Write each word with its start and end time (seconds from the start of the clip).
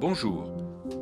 Bonjour, 0.00 0.52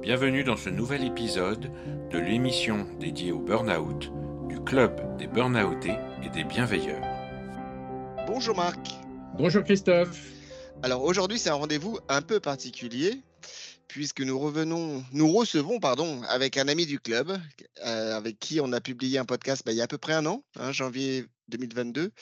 bienvenue 0.03 0.45
dans 0.45 0.59
ce 0.59 0.69
nouvel 0.69 1.05
épisode 1.05 1.73
de 2.11 2.19
l'émission 2.19 2.87
dédiée 2.99 3.33
au 3.33 3.39
burn-out 3.39 4.13
du 4.49 4.61
Club 4.61 5.17
des 5.17 5.27
Burnoutés 5.27 5.97
et 6.23 6.29
des 6.29 6.45
Bienveilleurs. 6.45 7.03
Bonjour 8.27 8.55
Marc. 8.55 8.79
Bonjour 9.39 9.65
Christophe. 9.65 10.21
Alors 10.83 11.03
aujourd'hui 11.03 11.39
c'est 11.39 11.51
un 11.51 11.55
rendez-vous 11.55 11.99
un 12.09 12.21
peu 12.21 12.41
particulier 12.41 13.23
puisque 13.89 14.21
nous 14.21 14.39
revenons, 14.39 15.05
nous 15.13 15.33
recevons 15.33 15.81
pardon 15.81 16.23
avec 16.29 16.57
un 16.57 16.69
ami 16.69 16.87
du 16.87 17.01
club 17.01 17.37
euh, 17.85 18.17
avec 18.17 18.39
qui 18.39 18.61
on 18.61 18.73
a 18.73 18.81
publié 18.81 19.19
un 19.19 19.25
podcast 19.25 19.63
bah, 19.65 19.73
il 19.73 19.79
y 19.79 19.81
a 19.81 19.85
à 19.85 19.89
peu 19.89 19.99
près 19.99 20.13
un 20.13 20.27
an, 20.27 20.45
hein, 20.57 20.73
janvier 20.73 21.25
2022, 21.49 22.13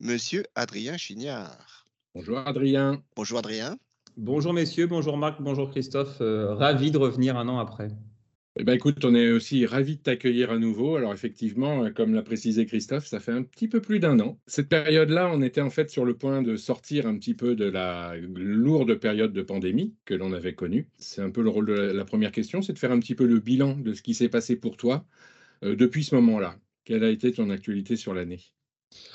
Monsieur 0.00 0.44
Adrien 0.54 0.96
Chignard. 0.96 1.83
Bonjour 2.14 2.38
Adrien. 2.38 3.02
Bonjour 3.16 3.38
Adrien. 3.38 3.76
Bonjour 4.16 4.52
messieurs, 4.52 4.86
bonjour 4.86 5.16
Marc, 5.16 5.42
bonjour 5.42 5.68
Christophe. 5.68 6.18
Euh, 6.20 6.54
ravi 6.54 6.92
de 6.92 6.98
revenir 6.98 7.36
un 7.36 7.48
an 7.48 7.58
après. 7.58 7.88
Eh 8.56 8.62
ben, 8.62 8.74
écoute, 8.74 9.04
on 9.04 9.16
est 9.16 9.32
aussi 9.32 9.66
ravis 9.66 9.96
de 9.96 10.02
t'accueillir 10.02 10.52
à 10.52 10.58
nouveau. 10.58 10.94
Alors 10.94 11.12
effectivement, 11.12 11.82
euh, 11.82 11.90
comme 11.90 12.14
l'a 12.14 12.22
précisé 12.22 12.66
Christophe, 12.66 13.04
ça 13.04 13.18
fait 13.18 13.32
un 13.32 13.42
petit 13.42 13.66
peu 13.66 13.80
plus 13.80 13.98
d'un 13.98 14.20
an. 14.20 14.38
Cette 14.46 14.68
période-là, 14.68 15.28
on 15.34 15.42
était 15.42 15.60
en 15.60 15.70
fait 15.70 15.90
sur 15.90 16.04
le 16.04 16.16
point 16.16 16.40
de 16.40 16.54
sortir 16.54 17.08
un 17.08 17.16
petit 17.16 17.34
peu 17.34 17.56
de 17.56 17.64
la 17.64 18.14
lourde 18.16 18.94
période 18.94 19.32
de 19.32 19.42
pandémie 19.42 19.92
que 20.04 20.14
l'on 20.14 20.32
avait 20.32 20.54
connue. 20.54 20.86
C'est 20.98 21.20
un 21.20 21.30
peu 21.30 21.42
le 21.42 21.50
rôle 21.50 21.66
de 21.66 21.72
la 21.72 22.04
première 22.04 22.30
question, 22.30 22.62
c'est 22.62 22.74
de 22.74 22.78
faire 22.78 22.92
un 22.92 23.00
petit 23.00 23.16
peu 23.16 23.26
le 23.26 23.40
bilan 23.40 23.76
de 23.76 23.92
ce 23.92 24.02
qui 24.02 24.14
s'est 24.14 24.28
passé 24.28 24.54
pour 24.54 24.76
toi 24.76 25.04
euh, 25.64 25.74
depuis 25.74 26.04
ce 26.04 26.14
moment-là. 26.14 26.54
Quelle 26.84 27.02
a 27.02 27.10
été 27.10 27.32
ton 27.32 27.50
actualité 27.50 27.96
sur 27.96 28.14
l'année? 28.14 28.40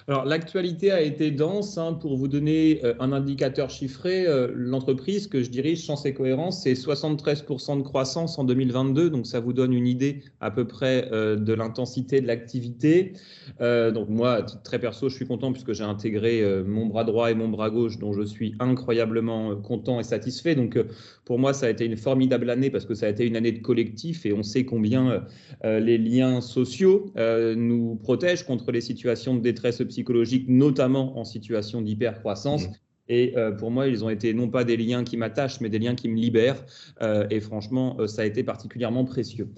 Alors, 0.09 0.25
l'actualité 0.25 0.91
a 0.91 1.01
été 1.01 1.29
dense. 1.29 1.77
Hein, 1.77 1.93
pour 1.93 2.17
vous 2.17 2.27
donner 2.27 2.79
euh, 2.83 2.95
un 2.99 3.11
indicateur 3.11 3.69
chiffré, 3.69 4.25
euh, 4.25 4.47
l'entreprise 4.55 5.27
que 5.27 5.43
je 5.43 5.51
dirige, 5.51 5.85
Chance 5.85 6.03
et 6.07 6.15
Cohérence, 6.15 6.63
c'est 6.63 6.73
73% 6.73 7.77
de 7.77 7.83
croissance 7.83 8.39
en 8.39 8.43
2022. 8.43 9.11
Donc, 9.11 9.27
ça 9.27 9.39
vous 9.39 9.53
donne 9.53 9.71
une 9.71 9.85
idée 9.85 10.23
à 10.41 10.49
peu 10.49 10.65
près 10.65 11.07
euh, 11.11 11.35
de 11.35 11.53
l'intensité 11.53 12.21
de 12.21 12.27
l'activité. 12.27 13.13
donc, 13.59 14.09
moi, 14.09 14.33
à 14.33 14.41
titre 14.41 14.63
très 14.63 14.79
perso, 14.79 15.09
je 15.09 15.15
suis 15.15 15.27
content 15.27 15.51
puisque 15.51 15.73
j'ai 15.73 15.83
intégré 15.83 16.43
mon 16.65 16.87
bras 16.87 17.03
droit 17.03 17.29
et 17.29 17.35
mon 17.35 17.49
bras 17.49 17.69
gauche, 17.69 17.99
dont 17.99 18.13
je 18.13 18.23
suis 18.23 18.55
incroyablement 18.59 19.55
content 19.57 19.99
et 19.99 20.03
satisfait. 20.03 20.55
Donc, 20.55 20.79
pour 21.25 21.37
moi, 21.37 21.53
ça 21.53 21.67
a 21.67 21.69
été 21.69 21.85
une 21.85 21.97
formidable 21.97 22.49
année 22.49 22.71
parce 22.71 22.85
que 22.85 22.95
ça 22.95 23.05
a 23.05 23.09
été 23.09 23.27
une 23.27 23.35
année 23.35 23.51
de 23.51 23.59
collectif 23.59 24.25
et 24.25 24.33
on 24.33 24.43
sait 24.43 24.65
combien 24.65 25.23
les 25.63 25.97
liens 25.97 26.41
sociaux 26.41 27.11
nous 27.55 27.95
protègent 28.01 28.43
contre 28.43 28.71
les 28.71 28.81
situations 28.81 29.35
de 29.35 29.41
détresse 29.41 29.68
psychologique, 29.71 30.45
notamment 30.47 31.17
en 31.17 31.23
situation 31.23 31.81
d'hypercroissance. 31.81 32.67
Mmh. 32.67 32.73
Et 33.09 33.33
euh, 33.35 33.51
pour 33.51 33.71
moi, 33.71 33.87
ils 33.87 34.05
ont 34.05 34.09
été 34.09 34.33
non 34.33 34.47
pas 34.49 34.63
des 34.63 34.77
liens 34.77 35.03
qui 35.03 35.17
m'attachent, 35.17 35.59
mais 35.61 35.69
des 35.69 35.79
liens 35.79 35.95
qui 35.95 36.07
me 36.07 36.15
libèrent. 36.15 36.63
Euh, 37.01 37.25
et 37.31 37.39
franchement, 37.39 37.97
euh, 37.99 38.07
ça 38.07 38.21
a 38.21 38.25
été 38.25 38.43
particulièrement 38.43 39.03
précieux. 39.03 39.49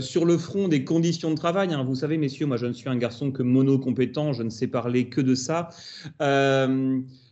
sur 0.00 0.24
le 0.24 0.36
front 0.36 0.68
des 0.68 0.84
conditions 0.84 1.30
de 1.30 1.36
travail, 1.36 1.72
hein, 1.72 1.84
vous 1.84 1.94
savez, 1.94 2.18
messieurs, 2.18 2.46
moi, 2.46 2.56
je 2.56 2.66
ne 2.66 2.72
suis 2.72 2.88
un 2.88 2.96
garçon 2.96 3.30
que 3.30 3.42
monocompétent, 3.42 4.32
je 4.32 4.42
ne 4.42 4.50
sais 4.50 4.66
parler 4.66 5.08
que 5.08 5.20
de 5.20 5.36
ça. 5.36 5.70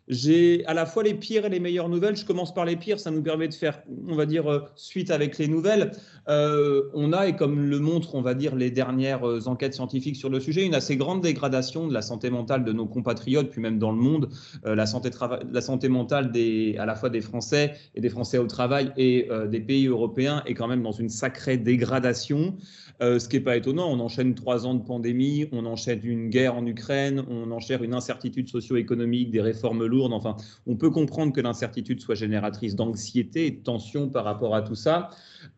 J'ai 0.08 0.64
à 0.66 0.74
la 0.74 0.86
fois 0.86 1.02
les 1.02 1.14
pires 1.14 1.44
et 1.46 1.48
les 1.48 1.58
meilleures 1.58 1.88
nouvelles. 1.88 2.16
Je 2.16 2.24
commence 2.24 2.54
par 2.54 2.64
les 2.64 2.76
pires, 2.76 3.00
ça 3.00 3.10
nous 3.10 3.22
permet 3.22 3.48
de 3.48 3.54
faire, 3.54 3.82
on 4.08 4.14
va 4.14 4.24
dire, 4.24 4.50
euh, 4.50 4.60
suite 4.76 5.10
avec 5.10 5.36
les 5.38 5.48
nouvelles. 5.48 5.90
Euh, 6.28 6.84
on 6.94 7.12
a, 7.12 7.26
et 7.26 7.34
comme 7.34 7.68
le 7.68 7.78
montrent, 7.80 8.14
on 8.14 8.22
va 8.22 8.34
dire, 8.34 8.54
les 8.54 8.70
dernières 8.70 9.28
euh, 9.28 9.46
enquêtes 9.46 9.74
scientifiques 9.74 10.16
sur 10.16 10.30
le 10.30 10.38
sujet, 10.38 10.64
une 10.64 10.74
assez 10.74 10.96
grande 10.96 11.22
dégradation 11.22 11.88
de 11.88 11.92
la 11.92 12.02
santé 12.02 12.30
mentale 12.30 12.64
de 12.64 12.72
nos 12.72 12.86
compatriotes, 12.86 13.50
puis 13.50 13.60
même 13.60 13.78
dans 13.78 13.90
le 13.90 13.98
monde. 13.98 14.28
la, 14.64 14.86
santé 14.86 15.10
la 15.52 15.60
santé 15.60 15.88
mentale 15.88 16.30
des, 16.30 16.76
à 16.78 16.86
la 16.86 16.94
fois 16.94 17.10
des 17.10 17.20
Français 17.20 17.74
et 17.94 18.00
des 18.00 18.08
Français 18.08 18.38
au 18.38 18.46
travail 18.46 18.92
et 18.96 19.28
des 19.48 19.60
pays 19.60 19.86
européens 19.86 20.42
est 20.46 20.54
quand 20.54 20.68
même 20.68 20.82
dans 20.82 20.92
une 20.92 21.08
sacrée 21.08 21.56
dégradation. 21.56 22.56
Ce 23.00 23.28
qui 23.28 23.36
n'est 23.36 23.42
pas 23.42 23.56
étonnant, 23.56 23.90
on 23.90 24.00
enchaîne 24.00 24.34
trois 24.34 24.66
ans 24.66 24.74
de 24.74 24.82
pandémie, 24.82 25.46
on 25.52 25.66
enchaîne 25.66 26.00
une 26.04 26.30
guerre 26.30 26.54
en 26.54 26.64
Ukraine, 26.66 27.24
on 27.28 27.50
enchaîne 27.50 27.84
une 27.84 27.94
incertitude 27.94 28.48
socio-économique, 28.48 29.30
des 29.30 29.40
réformes 29.40 29.84
lourdes 29.84 30.12
Enfin, 30.12 30.36
on 30.66 30.76
peut 30.76 30.90
comprendre 30.90 31.32
que 31.32 31.40
l'incertitude 31.40 32.00
soit 32.00 32.14
génératrice 32.14 32.74
d'anxiété 32.74 33.46
et 33.46 33.50
de 33.50 33.62
tension 33.62 34.08
par 34.08 34.24
rapport 34.24 34.54
à 34.54 34.62
tout 34.62 34.74
ça. 34.74 35.10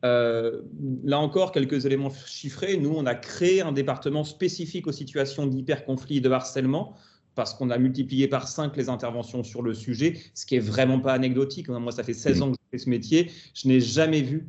Euh, 0.04 0.62
là 1.04 1.18
encore, 1.18 1.52
quelques 1.52 1.86
éléments 1.86 2.10
chiffrés. 2.26 2.76
Nous, 2.76 2.92
on 2.94 3.06
a 3.06 3.14
créé 3.14 3.62
un 3.62 3.72
département 3.72 4.24
spécifique 4.24 4.86
aux 4.86 4.92
situations 4.92 5.46
d'hyperconflit 5.46 6.18
et 6.18 6.20
de 6.20 6.30
harcèlement 6.30 6.94
parce 7.34 7.54
qu'on 7.54 7.70
a 7.70 7.78
multiplié 7.78 8.26
par 8.26 8.48
5 8.48 8.76
les 8.76 8.88
interventions 8.88 9.44
sur 9.44 9.62
le 9.62 9.72
sujet, 9.72 10.18
ce 10.34 10.44
qui 10.44 10.56
est 10.56 10.60
vraiment 10.60 10.98
pas 10.98 11.12
anecdotique. 11.12 11.68
Moi, 11.68 11.92
ça 11.92 12.02
fait 12.02 12.14
16 12.14 12.42
ans 12.42 12.50
que 12.50 12.58
je 12.60 12.68
fais 12.78 12.84
ce 12.84 12.90
métier. 12.90 13.30
Je 13.54 13.68
n'ai 13.68 13.80
jamais 13.80 14.22
vu, 14.22 14.48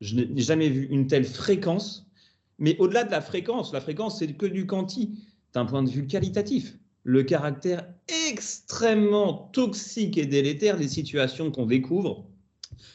je 0.00 0.14
n'ai 0.14 0.40
jamais 0.40 0.68
vu 0.68 0.86
une 0.90 1.08
telle 1.08 1.24
fréquence. 1.24 2.08
Mais 2.62 2.76
au-delà 2.78 3.04
de 3.04 3.10
la 3.10 3.20
fréquence, 3.20 3.72
la 3.72 3.80
fréquence, 3.80 4.20
c'est 4.20 4.32
que 4.32 4.46
du 4.46 4.66
quanti, 4.66 5.18
d'un 5.52 5.66
point 5.66 5.82
de 5.82 5.90
vue 5.90 6.06
qualitatif 6.06 6.78
le 7.04 7.24
caractère 7.24 7.84
extrêmement 8.30 9.50
toxique 9.52 10.16
et 10.16 10.26
délétère 10.26 10.76
des 10.76 10.86
situations 10.86 11.50
qu'on 11.50 11.66
découvre 11.66 12.24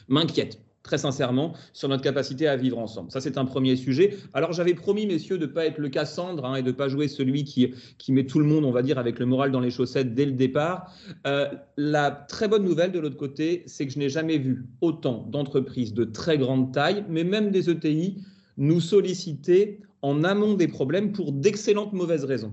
m'inquiète 0.08 0.60
très 0.82 0.96
sincèrement 0.96 1.52
sur 1.74 1.90
notre 1.90 2.02
capacité 2.02 2.48
à 2.48 2.56
vivre 2.56 2.78
ensemble. 2.78 3.10
Ça, 3.10 3.20
c'est 3.20 3.36
un 3.36 3.44
premier 3.44 3.76
sujet. 3.76 4.16
Alors, 4.32 4.54
j'avais 4.54 4.72
promis, 4.72 5.06
messieurs, 5.06 5.36
de 5.36 5.44
ne 5.44 5.52
pas 5.52 5.66
être 5.66 5.76
le 5.76 5.90
Cassandre 5.90 6.46
hein, 6.46 6.54
et 6.54 6.62
de 6.62 6.68
ne 6.68 6.72
pas 6.72 6.88
jouer 6.88 7.08
celui 7.08 7.44
qui, 7.44 7.74
qui 7.98 8.10
met 8.10 8.24
tout 8.24 8.38
le 8.38 8.46
monde, 8.46 8.64
on 8.64 8.70
va 8.70 8.80
dire, 8.80 8.98
avec 8.98 9.18
le 9.18 9.26
moral 9.26 9.50
dans 9.50 9.60
les 9.60 9.70
chaussettes 9.70 10.14
dès 10.14 10.24
le 10.24 10.32
départ. 10.32 10.90
Euh, 11.26 11.46
la 11.76 12.10
très 12.10 12.48
bonne 12.48 12.64
nouvelle 12.64 12.90
de 12.90 13.00
l'autre 13.00 13.18
côté, 13.18 13.64
c'est 13.66 13.86
que 13.86 13.92
je 13.92 13.98
n'ai 13.98 14.08
jamais 14.08 14.38
vu 14.38 14.64
autant 14.80 15.26
d'entreprises 15.28 15.92
de 15.92 16.04
très 16.04 16.38
grande 16.38 16.72
taille, 16.72 17.04
mais 17.10 17.22
même 17.22 17.50
des 17.50 17.68
ETI, 17.68 18.22
nous 18.58 18.80
solliciter 18.80 19.80
en 20.02 20.24
amont 20.24 20.54
des 20.54 20.68
problèmes 20.68 21.12
pour 21.12 21.32
d'excellentes 21.32 21.92
mauvaises 21.92 22.24
raisons. 22.24 22.52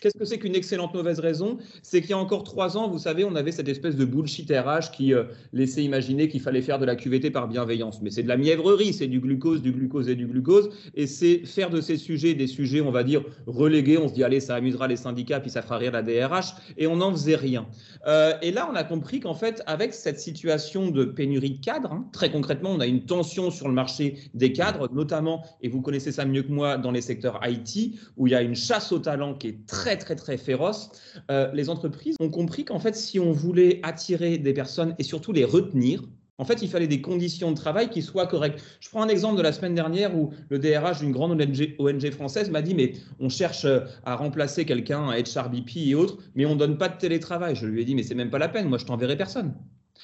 Qu'est-ce 0.00 0.18
que 0.18 0.24
c'est 0.24 0.38
qu'une 0.38 0.56
excellente 0.56 0.94
mauvaise 0.94 1.20
raison? 1.20 1.58
C'est 1.82 2.00
qu'il 2.00 2.10
y 2.10 2.14
a 2.14 2.18
encore 2.18 2.42
trois 2.42 2.76
ans, 2.76 2.88
vous 2.88 2.98
savez, 2.98 3.24
on 3.24 3.36
avait 3.36 3.52
cette 3.52 3.68
espèce 3.68 3.96
de 3.96 4.04
bullshit 4.04 4.50
RH 4.50 4.90
qui 4.92 5.14
euh, 5.14 5.24
laissait 5.52 5.84
imaginer 5.84 6.28
qu'il 6.28 6.40
fallait 6.40 6.62
faire 6.62 6.78
de 6.78 6.84
la 6.84 6.96
QVT 6.96 7.30
par 7.30 7.46
bienveillance. 7.48 8.00
Mais 8.02 8.10
c'est 8.10 8.22
de 8.22 8.28
la 8.28 8.36
mièvrerie, 8.36 8.92
c'est 8.92 9.06
du 9.06 9.20
glucose, 9.20 9.62
du 9.62 9.72
glucose 9.72 10.08
et 10.08 10.16
du 10.16 10.26
glucose. 10.26 10.70
Et 10.94 11.06
c'est 11.06 11.44
faire 11.44 11.70
de 11.70 11.80
ces 11.80 11.96
sujets 11.96 12.34
des 12.34 12.46
sujets, 12.46 12.80
on 12.80 12.90
va 12.90 13.04
dire, 13.04 13.22
relégués. 13.46 13.98
On 13.98 14.08
se 14.08 14.14
dit, 14.14 14.24
allez, 14.24 14.40
ça 14.40 14.56
amusera 14.56 14.88
les 14.88 14.96
syndicats, 14.96 15.40
puis 15.40 15.50
ça 15.50 15.62
fera 15.62 15.78
rire 15.78 15.92
la 15.92 16.02
DRH. 16.02 16.54
Et 16.76 16.86
on 16.86 16.96
n'en 16.96 17.12
faisait 17.12 17.36
rien. 17.36 17.66
Euh, 18.06 18.32
et 18.42 18.50
là, 18.50 18.68
on 18.70 18.74
a 18.74 18.82
compris 18.82 19.20
qu'en 19.20 19.34
fait, 19.34 19.62
avec 19.66 19.94
cette 19.94 20.18
situation 20.18 20.90
de 20.90 21.04
pénurie 21.04 21.58
de 21.58 21.64
cadres, 21.64 21.92
hein, 21.92 22.08
très 22.12 22.30
concrètement, 22.30 22.70
on 22.70 22.80
a 22.80 22.86
une 22.86 23.04
tension 23.04 23.50
sur 23.50 23.68
le 23.68 23.74
marché 23.74 24.18
des 24.34 24.52
cadres, 24.52 24.88
notamment, 24.92 25.44
et 25.62 25.68
vous 25.68 25.80
connaissez 25.80 26.12
ça 26.12 26.24
mieux 26.24 26.42
que 26.42 26.52
moi, 26.52 26.76
dans 26.76 26.90
les 26.90 27.00
secteurs 27.00 27.40
IT, 27.44 27.98
où 28.16 28.26
il 28.26 28.32
y 28.32 28.36
a 28.36 28.42
une 28.42 28.56
chasse 28.56 28.90
au 28.92 28.98
talent 28.98 29.34
qui 29.34 29.48
est 29.48 29.66
très, 29.66 29.75
très, 29.96 30.16
très 30.16 30.36
féroce, 30.36 30.90
euh, 31.30 31.50
les 31.52 31.68
entreprises 31.70 32.16
ont 32.20 32.30
compris 32.30 32.64
qu'en 32.64 32.78
fait, 32.78 32.94
si 32.94 33.18
on 33.18 33.32
voulait 33.32 33.80
attirer 33.82 34.38
des 34.38 34.52
personnes 34.52 34.94
et 34.98 35.02
surtout 35.02 35.32
les 35.32 35.44
retenir, 35.44 36.02
en 36.38 36.44
fait, 36.44 36.60
il 36.60 36.68
fallait 36.68 36.86
des 36.86 37.00
conditions 37.00 37.50
de 37.50 37.56
travail 37.56 37.88
qui 37.88 38.02
soient 38.02 38.26
correctes. 38.26 38.62
Je 38.80 38.90
prends 38.90 39.02
un 39.02 39.08
exemple 39.08 39.38
de 39.38 39.42
la 39.42 39.52
semaine 39.52 39.74
dernière 39.74 40.14
où 40.14 40.34
le 40.50 40.58
DRH 40.58 41.00
d'une 41.00 41.12
grande 41.12 41.32
ONG, 41.78 42.10
française 42.10 42.50
m'a 42.50 42.60
dit 42.60 42.74
Mais 42.74 42.92
on 43.20 43.28
cherche 43.28 43.64
euh, 43.64 43.80
à 44.04 44.16
remplacer 44.16 44.66
quelqu'un, 44.66 45.08
à 45.08 45.18
HRBP 45.18 45.76
et 45.76 45.94
autres, 45.94 46.18
mais 46.34 46.44
on 46.44 46.54
ne 46.54 46.58
donne 46.58 46.76
pas 46.76 46.88
de 46.88 46.98
télétravail. 46.98 47.56
Je 47.56 47.66
lui 47.66 47.80
ai 47.80 47.84
dit 47.84 47.94
Mais 47.94 48.02
c'est 48.02 48.14
même 48.14 48.30
pas 48.30 48.38
la 48.38 48.48
peine, 48.48 48.68
moi 48.68 48.78
je 48.78 48.84
t'enverrai 48.84 49.16
personne. 49.16 49.54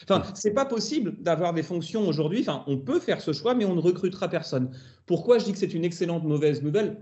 Enfin, 0.04 0.22
c'est 0.34 0.54
pas 0.54 0.64
possible 0.64 1.14
d'avoir 1.20 1.52
des 1.52 1.62
fonctions 1.62 2.08
aujourd'hui. 2.08 2.40
Enfin, 2.40 2.64
on 2.66 2.78
peut 2.78 2.98
faire 2.98 3.20
ce 3.20 3.32
choix, 3.32 3.54
mais 3.54 3.64
on 3.64 3.74
ne 3.74 3.80
recrutera 3.80 4.28
personne. 4.28 4.70
Pourquoi 5.06 5.38
je 5.38 5.44
dis 5.44 5.52
que 5.52 5.58
c'est 5.58 5.74
une 5.74 5.84
excellente 5.84 6.24
mauvaise 6.24 6.62
nouvelle? 6.62 6.96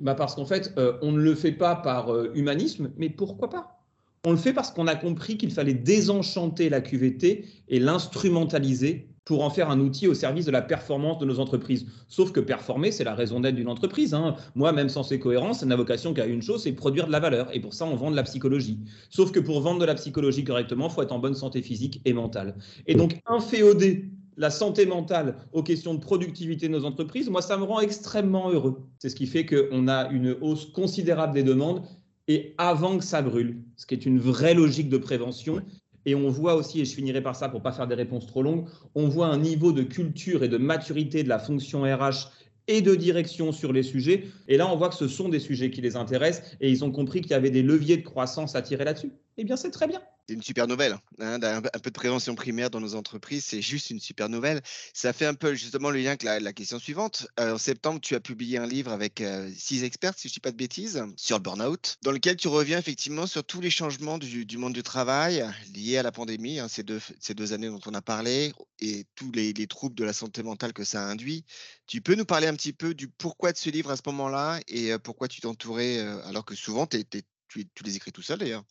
Bah 0.00 0.14
Parce 0.14 0.34
qu'en 0.34 0.44
fait, 0.44 0.72
euh, 0.78 0.94
on 1.02 1.12
ne 1.12 1.20
le 1.20 1.34
fait 1.34 1.52
pas 1.52 1.76
par 1.76 2.12
euh, 2.12 2.30
humanisme, 2.34 2.90
mais 2.96 3.08
pourquoi 3.08 3.50
pas? 3.50 3.78
On 4.24 4.30
le 4.30 4.36
fait 4.36 4.52
parce 4.52 4.70
qu'on 4.70 4.86
a 4.86 4.94
compris 4.94 5.36
qu'il 5.36 5.50
fallait 5.50 5.74
désenchanter 5.74 6.68
la 6.68 6.80
QVT 6.80 7.44
et 7.68 7.80
l'instrumentaliser 7.80 9.08
pour 9.24 9.44
en 9.44 9.50
faire 9.50 9.70
un 9.70 9.78
outil 9.80 10.08
au 10.08 10.14
service 10.14 10.46
de 10.46 10.50
la 10.50 10.62
performance 10.62 11.18
de 11.18 11.26
nos 11.26 11.38
entreprises. 11.38 11.86
Sauf 12.08 12.32
que 12.32 12.40
performer, 12.40 12.90
c'est 12.90 13.04
la 13.04 13.14
raison 13.14 13.40
d'être 13.40 13.54
d'une 13.54 13.68
entreprise. 13.68 14.14
Hein. 14.14 14.34
Moi, 14.54 14.72
même 14.72 14.88
sans 14.88 15.02
ces 15.02 15.18
cohérences, 15.18 15.60
c'est 15.60 15.66
une 15.66 15.74
vocation 15.74 16.12
qui 16.12 16.20
a 16.20 16.26
une 16.26 16.42
chose, 16.42 16.62
c'est 16.62 16.72
produire 16.72 17.06
de 17.06 17.12
la 17.12 17.20
valeur. 17.20 17.54
Et 17.54 17.60
pour 17.60 17.72
ça, 17.74 17.84
on 17.84 17.94
vend 17.94 18.10
de 18.10 18.16
la 18.16 18.24
psychologie. 18.24 18.78
Sauf 19.10 19.30
que 19.30 19.40
pour 19.40 19.60
vendre 19.60 19.80
de 19.80 19.84
la 19.84 19.94
psychologie 19.94 20.44
correctement, 20.44 20.88
il 20.88 20.92
faut 20.92 21.02
être 21.02 21.12
en 21.12 21.18
bonne 21.18 21.34
santé 21.34 21.62
physique 21.62 22.00
et 22.04 22.12
mentale. 22.12 22.56
Et 22.86 22.94
donc, 22.94 23.20
inféoder 23.26 24.10
la 24.36 24.50
santé 24.50 24.86
mentale 24.86 25.36
aux 25.52 25.62
questions 25.62 25.94
de 25.94 26.00
productivité 26.00 26.68
de 26.68 26.72
nos 26.72 26.84
entreprises, 26.84 27.28
moi, 27.28 27.42
ça 27.42 27.56
me 27.56 27.64
rend 27.64 27.80
extrêmement 27.80 28.50
heureux. 28.50 28.82
C'est 28.98 29.08
ce 29.08 29.16
qui 29.16 29.26
fait 29.26 29.46
qu'on 29.46 29.88
a 29.88 30.08
une 30.10 30.36
hausse 30.40 30.66
considérable 30.66 31.34
des 31.34 31.42
demandes 31.42 31.82
et 32.28 32.54
avant 32.58 32.98
que 32.98 33.04
ça 33.04 33.22
brûle, 33.22 33.62
ce 33.76 33.86
qui 33.86 33.94
est 33.94 34.06
une 34.06 34.18
vraie 34.18 34.54
logique 34.54 34.88
de 34.88 34.98
prévention. 34.98 35.60
Et 36.04 36.14
on 36.14 36.28
voit 36.28 36.54
aussi, 36.54 36.80
et 36.80 36.84
je 36.84 36.94
finirai 36.94 37.20
par 37.20 37.36
ça 37.36 37.48
pour 37.48 37.60
ne 37.60 37.64
pas 37.64 37.72
faire 37.72 37.86
des 37.86 37.94
réponses 37.94 38.26
trop 38.26 38.42
longues, 38.42 38.66
on 38.94 39.08
voit 39.08 39.26
un 39.26 39.38
niveau 39.38 39.72
de 39.72 39.82
culture 39.82 40.42
et 40.42 40.48
de 40.48 40.56
maturité 40.56 41.22
de 41.22 41.28
la 41.28 41.38
fonction 41.38 41.82
RH 41.82 42.30
et 42.68 42.80
de 42.80 42.94
direction 42.94 43.52
sur 43.52 43.72
les 43.72 43.82
sujets. 43.82 44.24
Et 44.48 44.56
là, 44.56 44.72
on 44.72 44.76
voit 44.76 44.88
que 44.88 44.94
ce 44.94 45.08
sont 45.08 45.28
des 45.28 45.40
sujets 45.40 45.70
qui 45.70 45.80
les 45.80 45.96
intéressent 45.96 46.56
et 46.60 46.70
ils 46.70 46.84
ont 46.84 46.90
compris 46.90 47.20
qu'il 47.20 47.32
y 47.32 47.34
avait 47.34 47.50
des 47.50 47.62
leviers 47.62 47.96
de 47.96 48.02
croissance 48.02 48.54
à 48.54 48.62
tirer 48.62 48.84
là-dessus. 48.84 49.12
Eh 49.38 49.44
bien 49.44 49.56
c'est 49.56 49.70
très 49.70 49.86
bien. 49.86 50.02
C'est 50.28 50.34
une 50.34 50.42
super 50.42 50.68
nouvelle. 50.68 50.96
Hein, 51.18 51.42
un, 51.42 51.60
peu 51.60 51.90
de 51.90 51.94
prévention 51.94 52.36
primaire 52.36 52.70
dans 52.70 52.80
nos 52.80 52.94
entreprises, 52.94 53.44
c'est 53.44 53.60
juste 53.60 53.90
une 53.90 53.98
super 53.98 54.28
nouvelle. 54.28 54.62
Ça 54.94 55.12
fait 55.12 55.26
un 55.26 55.34
peu 55.34 55.54
justement 55.54 55.90
le 55.90 55.98
lien 55.98 56.10
avec 56.10 56.22
la, 56.22 56.52
question 56.52 56.78
suivante. 56.78 57.26
Euh, 57.40 57.54
en 57.54 57.58
septembre, 57.58 58.00
tu 58.00 58.14
as 58.14 58.20
publié 58.20 58.58
un 58.58 58.66
livre 58.66 58.92
avec 58.92 59.20
euh, 59.20 59.50
six 59.56 59.82
experts, 59.82 60.14
si 60.16 60.28
je 60.28 60.32
ne 60.32 60.34
dis 60.34 60.40
pas 60.40 60.52
de 60.52 60.56
bêtises, 60.56 61.04
sur 61.16 61.38
le 61.38 61.42
burn-out, 61.42 61.98
dans 62.02 62.12
lequel 62.12 62.36
tu 62.36 62.46
reviens 62.46 62.78
effectivement 62.78 63.26
sur 63.26 63.42
tous 63.42 63.60
les 63.60 63.70
changements 63.70 64.18
du, 64.18 64.46
monde 64.58 64.74
du 64.74 64.84
travail 64.84 65.44
liés 65.74 65.98
à 65.98 66.04
la 66.04 66.12
pandémie, 66.12 66.60
hein, 66.60 66.68
ces, 66.68 66.84
deux, 66.84 67.52
années 67.52 67.68
dont 67.68 67.80
on 67.86 67.94
a 67.94 68.02
parlé, 68.02 68.52
et 68.80 69.06
tous 69.16 69.32
les, 69.32 69.52
troubles 69.66 69.96
de 69.96 70.04
la 70.04 70.12
santé 70.12 70.44
mentale 70.44 70.72
que 70.72 70.84
ça 70.84 71.02
a 71.02 71.10
induit. 71.10 71.44
Tu 71.88 72.00
peux 72.00 72.14
nous 72.14 72.26
parler 72.26 72.46
un 72.46 72.54
petit 72.54 72.72
peu 72.72 72.94
du 72.94 73.08
pourquoi 73.08 73.50
de 73.52 73.58
ce 73.58 73.70
livre 73.70 73.90
à 73.90 73.96
ce 73.96 74.02
moment-là 74.06 74.60
et 74.68 74.92
euh, 74.92 74.98
pourquoi 74.98 75.26
tu 75.26 75.40
t'entourais, 75.40 75.98
alors 75.98 76.44
que 76.44 76.54
souvent 76.54 76.86
tu, 76.86 77.04
tu 77.48 77.82
les 77.84 77.96
écris 77.96 78.12
tout 78.12 78.22
seul 78.22 78.38
d'ailleurs 78.38 78.64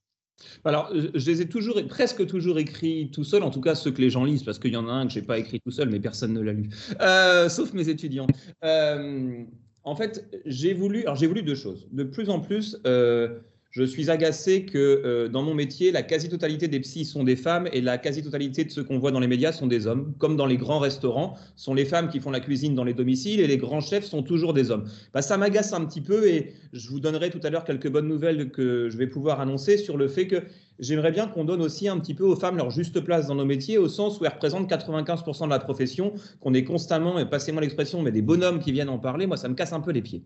alors, 0.63 0.91
je 0.93 1.25
les 1.29 1.41
ai 1.41 1.47
toujours, 1.47 1.75
presque 1.88 2.25
toujours 2.27 2.59
écrits 2.59 3.09
tout 3.11 3.23
seul, 3.23 3.43
en 3.43 3.51
tout 3.51 3.61
cas 3.61 3.75
ceux 3.75 3.91
que 3.91 4.01
les 4.01 4.09
gens 4.09 4.23
lisent, 4.23 4.43
parce 4.43 4.59
qu'il 4.59 4.73
y 4.73 4.77
en 4.77 4.88
a 4.88 4.91
un 4.91 5.07
que 5.07 5.13
je 5.13 5.19
n'ai 5.19 5.25
pas 5.25 5.38
écrit 5.38 5.59
tout 5.59 5.71
seul, 5.71 5.89
mais 5.89 5.99
personne 5.99 6.33
ne 6.33 6.41
l'a 6.41 6.53
lu, 6.53 6.69
euh, 7.01 7.49
sauf 7.49 7.73
mes 7.73 7.89
étudiants. 7.89 8.27
Euh, 8.63 9.43
en 9.83 9.95
fait, 9.95 10.29
j'ai 10.45 10.73
voulu, 10.73 11.01
alors 11.01 11.15
j'ai 11.15 11.27
voulu 11.27 11.41
deux 11.43 11.55
choses. 11.55 11.88
De 11.91 12.03
plus 12.03 12.29
en 12.29 12.39
plus, 12.39 12.77
euh, 12.85 13.39
je 13.71 13.83
suis 13.83 14.09
agacé 14.12 14.65
que 14.65 14.77
euh, 14.77 15.29
dans 15.29 15.44
mon 15.44 15.53
métier, 15.53 15.94
la 15.94 16.03
quasi-totalité 16.03 16.68
des 16.68 16.81
psys 16.81 17.06
sont 17.06 17.23
des 17.23 17.38
femmes 17.38 17.69
et 17.71 17.79
la 17.79 17.97
quasi-totalité 17.97 18.65
de 18.65 18.69
ceux 18.69 18.83
qu'on 18.83 19.00
voit 19.00 19.12
dans 19.12 19.21
les 19.21 19.27
médias 19.27 19.53
sont 19.53 19.68
des 19.68 19.88
hommes. 19.88 20.13
Comme 20.18 20.35
dans 20.35 20.45
les 20.45 20.57
grands 20.57 20.79
restaurants, 20.79 21.38
sont 21.56 21.73
les 21.73 21.85
femmes 21.85 22.09
qui 22.09 22.19
font 22.19 22.31
la 22.31 22.41
cuisine 22.41 22.75
dans 22.75 22.83
les 22.83 22.94
domiciles 22.94 23.39
et 23.39 23.47
les 23.47 23.57
grands 23.57 23.79
chefs 23.79 24.03
sont 24.03 24.23
toujours 24.23 24.53
des 24.53 24.71
hommes. 24.71 24.89
Bah, 25.13 25.21
ça 25.21 25.38
m'agace 25.38 25.71
un 25.71 25.85
petit 25.85 26.01
peu 26.01 26.27
et 26.27 26.53
je 26.73 26.89
vous 26.89 27.00
donnerai 27.00 27.29
tout 27.29 27.39
à 27.44 27.50
l'heure 27.50 27.63
quelques 27.63 27.89
bonnes 27.89 28.09
nouvelles 28.09 28.51
que 28.51 28.89
je 28.89 28.97
vais 28.97 29.07
pouvoir 29.07 29.39
annoncer 29.39 29.77
sur 29.77 29.95
le 29.95 30.09
fait 30.09 30.27
que 30.27 30.44
j'aimerais 30.81 31.12
bien 31.12 31.28
qu'on 31.28 31.45
donne 31.45 31.62
aussi 31.62 31.88
un 31.88 31.98
petit 32.00 32.13
peu 32.13 32.25
aux 32.25 32.36
femmes 32.36 32.57
leur 32.57 32.72
juste 32.72 33.00
place 33.00 33.28
dans 33.28 33.36
nos 33.36 33.45
métiers, 33.45 33.78
au 33.78 33.88
sens 33.88 34.19
où 34.19 34.25
elles 34.25 34.33
représentent 34.33 34.69
95% 34.69 35.45
de 35.45 35.50
la 35.50 35.60
profession, 35.60 36.13
qu'on 36.42 36.54
est 36.54 36.63
constamment, 36.63 37.18
et 37.19 37.25
passez-moi 37.25 37.62
l'expression, 37.62 38.01
mais 38.01 38.12
des 38.12 38.22
bonhommes 38.22 38.60
qui 38.60 38.72
viennent 38.72 38.89
en 38.89 39.00
parler, 39.00 39.28
moi 39.28 39.38
ça 39.38 39.48
me 39.48 39.54
casse 39.54 39.72
un 39.72 39.80
peu 39.80 39.92
les 39.92 40.01
pieds. 40.01 40.24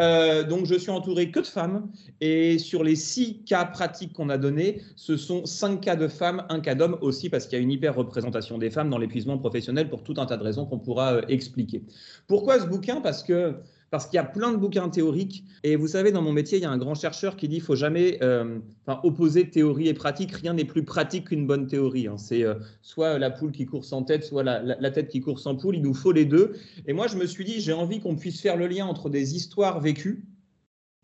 Euh, 0.00 0.44
donc 0.44 0.64
je 0.66 0.74
suis 0.76 0.90
entouré 0.90 1.30
que 1.30 1.40
de 1.40 1.46
femmes, 1.46 1.90
et 2.20 2.58
sur 2.58 2.82
les 2.82 2.96
six 2.96 3.42
cas 3.44 3.64
pratiques 3.64 4.12
qu'on 4.12 4.30
a 4.30 4.38
donnés, 4.38 4.80
ce 4.94 5.16
sont 5.16 5.44
cinq 5.44 5.80
cas 5.82 5.96
de 5.96 6.08
femmes, 6.08 6.44
un 6.48 6.60
cas 6.60 6.74
d'hommes 6.74 6.96
aussi, 7.00 7.28
parce 7.28 7.46
qu'il 7.46 7.58
y 7.58 7.60
a 7.60 7.62
une 7.62 7.72
hyper 7.72 7.94
représentation 7.94 8.58
des 8.58 8.70
femmes 8.70 8.88
dans 8.88 8.98
l'épuisement 8.98 9.36
professionnel 9.38 9.88
pour 9.88 10.02
tout 10.02 10.14
un 10.18 10.26
tas 10.26 10.36
de 10.36 10.44
raisons 10.44 10.64
qu'on 10.64 10.78
pourra 10.78 11.14
euh, 11.14 11.22
expliquer. 11.28 11.82
Pourquoi 12.28 12.60
ce 12.60 12.66
bouquin? 12.66 13.00
Parce 13.00 13.22
que 13.22 13.56
parce 13.90 14.06
qu'il 14.06 14.16
y 14.16 14.18
a 14.18 14.24
plein 14.24 14.52
de 14.52 14.56
bouquins 14.56 14.88
théoriques. 14.88 15.44
Et 15.62 15.76
vous 15.76 15.88
savez, 15.88 16.12
dans 16.12 16.22
mon 16.22 16.32
métier, 16.32 16.58
il 16.58 16.62
y 16.62 16.64
a 16.64 16.70
un 16.70 16.78
grand 16.78 16.94
chercheur 16.94 17.36
qui 17.36 17.48
dit 17.48 17.56
qu'il 17.56 17.64
faut 17.64 17.76
jamais 17.76 18.18
euh, 18.22 18.58
opposer 19.02 19.48
théorie 19.48 19.88
et 19.88 19.94
pratique. 19.94 20.32
Rien 20.32 20.54
n'est 20.54 20.64
plus 20.64 20.84
pratique 20.84 21.28
qu'une 21.28 21.46
bonne 21.46 21.66
théorie. 21.66 22.08
Hein. 22.08 22.18
C'est 22.18 22.42
euh, 22.42 22.54
soit 22.82 23.18
la 23.18 23.30
poule 23.30 23.52
qui 23.52 23.66
court 23.66 23.84
sans 23.84 24.02
tête, 24.02 24.24
soit 24.24 24.42
la, 24.42 24.90
tête 24.90 25.08
qui 25.08 25.20
court 25.20 25.38
sans 25.38 25.54
poule. 25.54 25.76
Il 25.76 25.82
nous 25.82 25.94
faut 25.94 26.12
les 26.12 26.24
deux. 26.24 26.54
Et 26.86 26.92
moi, 26.92 27.06
je 27.06 27.16
me 27.16 27.26
suis 27.26 27.44
dit, 27.44 27.60
j'ai 27.60 27.72
envie 27.72 28.00
qu'on 28.00 28.16
puisse 28.16 28.40
faire 28.40 28.56
le 28.56 28.66
lien 28.66 28.86
entre 28.86 29.08
des 29.08 29.36
histoires 29.36 29.80
vécues. 29.80 30.26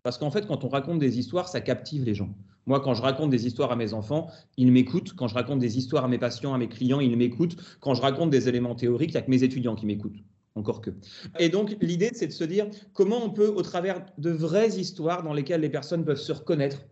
Parce 0.03 0.17
qu'en 0.17 0.31
fait, 0.31 0.45
quand 0.45 0.65
on 0.65 0.69
raconte 0.69 0.99
des 0.99 1.17
histoires, 1.17 1.47
ça 1.47 1.61
captive 1.61 2.03
les 2.03 2.13
gens. 2.13 2.35
Moi, 2.65 2.81
quand 2.81 2.93
je 2.93 3.01
raconte 3.01 3.29
des 3.29 3.47
histoires 3.47 3.71
à 3.71 3.77
mes 3.77 3.93
enfants, 3.93 4.29
ils 4.57 4.71
m'écoutent. 4.71 5.13
Quand 5.15 5.29
je 5.29 5.35
raconte 5.35 5.59
des 5.59 5.77
histoires 5.77 6.03
à 6.03 6.07
mes 6.09 6.17
patients, 6.17 6.53
à 6.53 6.57
mes 6.57 6.67
clients, 6.67 6.99
ils 6.99 7.15
m'écoutent. 7.15 7.55
Quand 7.79 7.93
je 7.93 8.01
raconte 8.01 8.29
des 8.29 8.49
éléments 8.49 8.75
théoriques, 8.75 9.11
il 9.11 9.13
n'y 9.13 9.19
a 9.19 9.21
que 9.21 9.31
mes 9.31 9.43
étudiants 9.43 9.75
qui 9.75 9.85
m'écoutent 9.85 10.19
encore 10.55 10.81
que. 10.81 10.91
Et 11.39 11.49
donc, 11.49 11.75
l'idée, 11.81 12.11
c'est 12.13 12.27
de 12.27 12.31
se 12.31 12.43
dire 12.43 12.67
comment 12.93 13.23
on 13.23 13.29
peut, 13.29 13.47
au 13.47 13.61
travers 13.61 14.05
de 14.17 14.29
vraies 14.29 14.79
histoires 14.79 15.23
dans 15.23 15.33
lesquelles 15.33 15.61
les 15.61 15.69
personnes 15.69 16.05
peuvent 16.05 16.19
se 16.19 16.31
reconnaître, 16.31 16.85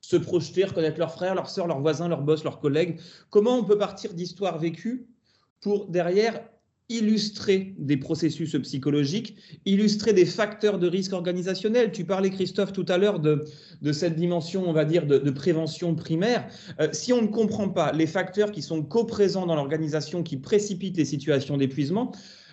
se 0.00 0.16
projeter, 0.16 0.64
reconnaître 0.64 0.98
leurs 0.98 1.12
frères, 1.12 1.34
leurs 1.34 1.50
sœurs, 1.50 1.66
leurs 1.66 1.80
voisins, 1.80 2.08
leurs 2.08 2.22
boss, 2.22 2.44
leurs 2.44 2.60
collègues, 2.60 2.98
comment 3.30 3.58
on 3.58 3.64
peut 3.64 3.78
partir 3.78 4.14
d'histoires 4.14 4.58
vécues 4.58 5.06
pour 5.60 5.86
derrière 5.86 6.40
illustrer 6.88 7.74
des 7.78 7.96
processus 7.96 8.54
psychologiques, 8.62 9.36
illustrer 9.64 10.12
des 10.12 10.26
facteurs 10.26 10.78
de 10.78 10.86
risque 10.86 11.12
organisationnel. 11.12 11.92
Tu 11.92 12.04
parlais, 12.04 12.28
Christophe, 12.30 12.72
tout 12.72 12.84
à 12.88 12.98
l'heure 12.98 13.20
de, 13.20 13.44
de, 13.80 13.92
cette 13.92 14.16
dimension, 14.16 14.68
on 14.68 14.72
va 14.72 14.84
dire, 14.84 15.06
de, 15.06 15.30
prévention 15.30 15.94
primaire. 15.94 16.46
Euh, 16.80 16.88
si 16.92 17.12
on 17.12 17.22
ne 17.22 17.28
comprend 17.28 17.68
pas 17.68 17.92
les 17.92 18.06
facteurs 18.06 18.52
qui 18.52 18.60
sont 18.60 18.82
coprésents 18.82 19.46
dans 19.46 19.54
l'organisation, 19.54 20.22
qui 20.22 20.36
précipitent 20.36 20.96
les 20.98 21.06
situations 21.06 21.56
d'épuisement, 21.56 22.12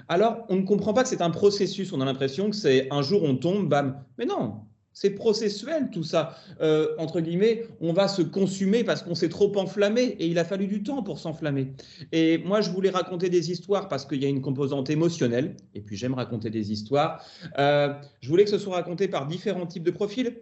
alors 0.10 0.46
on 0.50 0.58
ne 0.58 0.64
comprend 0.64 0.94
pas 0.94 1.04
que 1.04 1.10
c'est 1.10 1.22
un 1.22 1.30
processus. 1.30 1.94
On 1.94 2.02
a 2.02 2.06
l'impression 2.06 2.50
que 2.50 2.56
c'est 2.56 2.88
un 2.92 3.02
jour 3.02 3.24
on 3.24 3.36
tombe, 3.36 3.70
bam. 3.70 4.04
Mais 4.18 4.26
non, 4.26 4.56
c'est 4.92 5.12
processuel 5.12 5.92
tout 5.92 6.04
ça. 6.04 6.36
Euh, 6.62 6.88
entre 6.98 7.22
guillemets, 7.22 7.66
on 7.80 7.94
va 7.94 8.08
se 8.08 8.22
consumer 8.22 8.84
parce 8.84 9.04
qu'on 9.04 9.16
s'est 9.16 9.30
trop 9.30 9.56
enflammé 9.58 10.02
et 10.02 10.28
il 10.28 10.40
a 10.40 10.44
fallu 10.44 10.68
du 10.68 10.84
temps 10.84 11.04
pour 11.04 11.20
s'enflammer. 11.20 11.74
Et 12.12 12.40
moi, 12.40 12.60
je 12.62 12.72
voulais 12.72 12.90
raconter 12.90 13.30
des 13.30 13.52
histoires 13.52 13.88
parce 13.88 14.06
qu'il 14.06 14.22
y 14.22 14.26
a 14.26 14.30
une 14.30 14.42
composante 14.42 14.90
émotionnelle 14.90 15.56
et 15.76 15.82
puis 15.82 15.96
j'aime 15.96 16.16
raconter 16.16 16.50
des 16.50 16.72
histoires. 16.72 17.24
Euh, 17.60 17.94
je 18.20 18.30
voulais 18.30 18.44
que 18.44 18.50
ce 18.50 18.58
soit 18.58 18.76
raconté 18.76 19.08
par 19.08 19.28
différents 19.28 19.68
types 19.68 19.84
de 19.84 19.92
profils. 19.92 20.36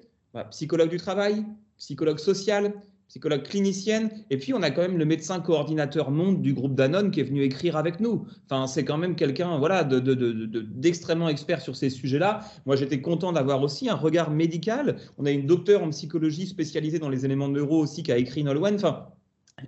psychologue 0.52 0.90
du 0.90 0.98
travail, 0.98 1.46
psychologue 1.78 2.20
social, 2.20 2.74
psychologue 3.08 3.44
clinicienne, 3.44 4.10
et 4.30 4.38
puis 4.38 4.54
on 4.54 4.62
a 4.62 4.70
quand 4.70 4.82
même 4.82 4.98
le 4.98 5.06
médecin 5.06 5.40
coordinateur 5.40 6.12
monde 6.12 6.42
du 6.42 6.54
groupe 6.54 6.76
Danone 6.76 7.10
qui 7.10 7.22
est 7.22 7.24
venu 7.24 7.42
écrire 7.42 7.78
avec 7.78 8.00
nous. 8.00 8.26
Enfin, 8.46 8.68
c'est 8.68 8.84
quand 8.84 8.98
même 8.98 9.16
quelqu'un 9.16 9.58
voilà, 9.58 9.86
d'extrêmement 9.86 11.30
expert 11.30 11.62
sur 11.62 11.76
ces 11.76 11.90
sujets-là. 11.90 12.42
Moi, 12.66 12.76
j'étais 12.76 13.02
content 13.02 13.32
d'avoir 13.32 13.62
aussi 13.62 13.90
un 13.90 13.96
regard 13.96 14.30
médical. 14.30 14.98
On 15.18 15.26
a 15.26 15.32
une 15.32 15.46
docteure 15.46 15.84
en 15.84 15.90
psychologie 15.90 16.48
spécialisée 16.48 17.00
dans 17.00 17.10
les 17.10 17.24
éléments 17.24 17.48
neuro 17.48 17.80
aussi 17.80 18.04
qui 18.04 18.12
a 18.12 18.18
écrit 18.18 18.44
Nolwenn. 18.44 18.76
Enfin, 18.76 19.08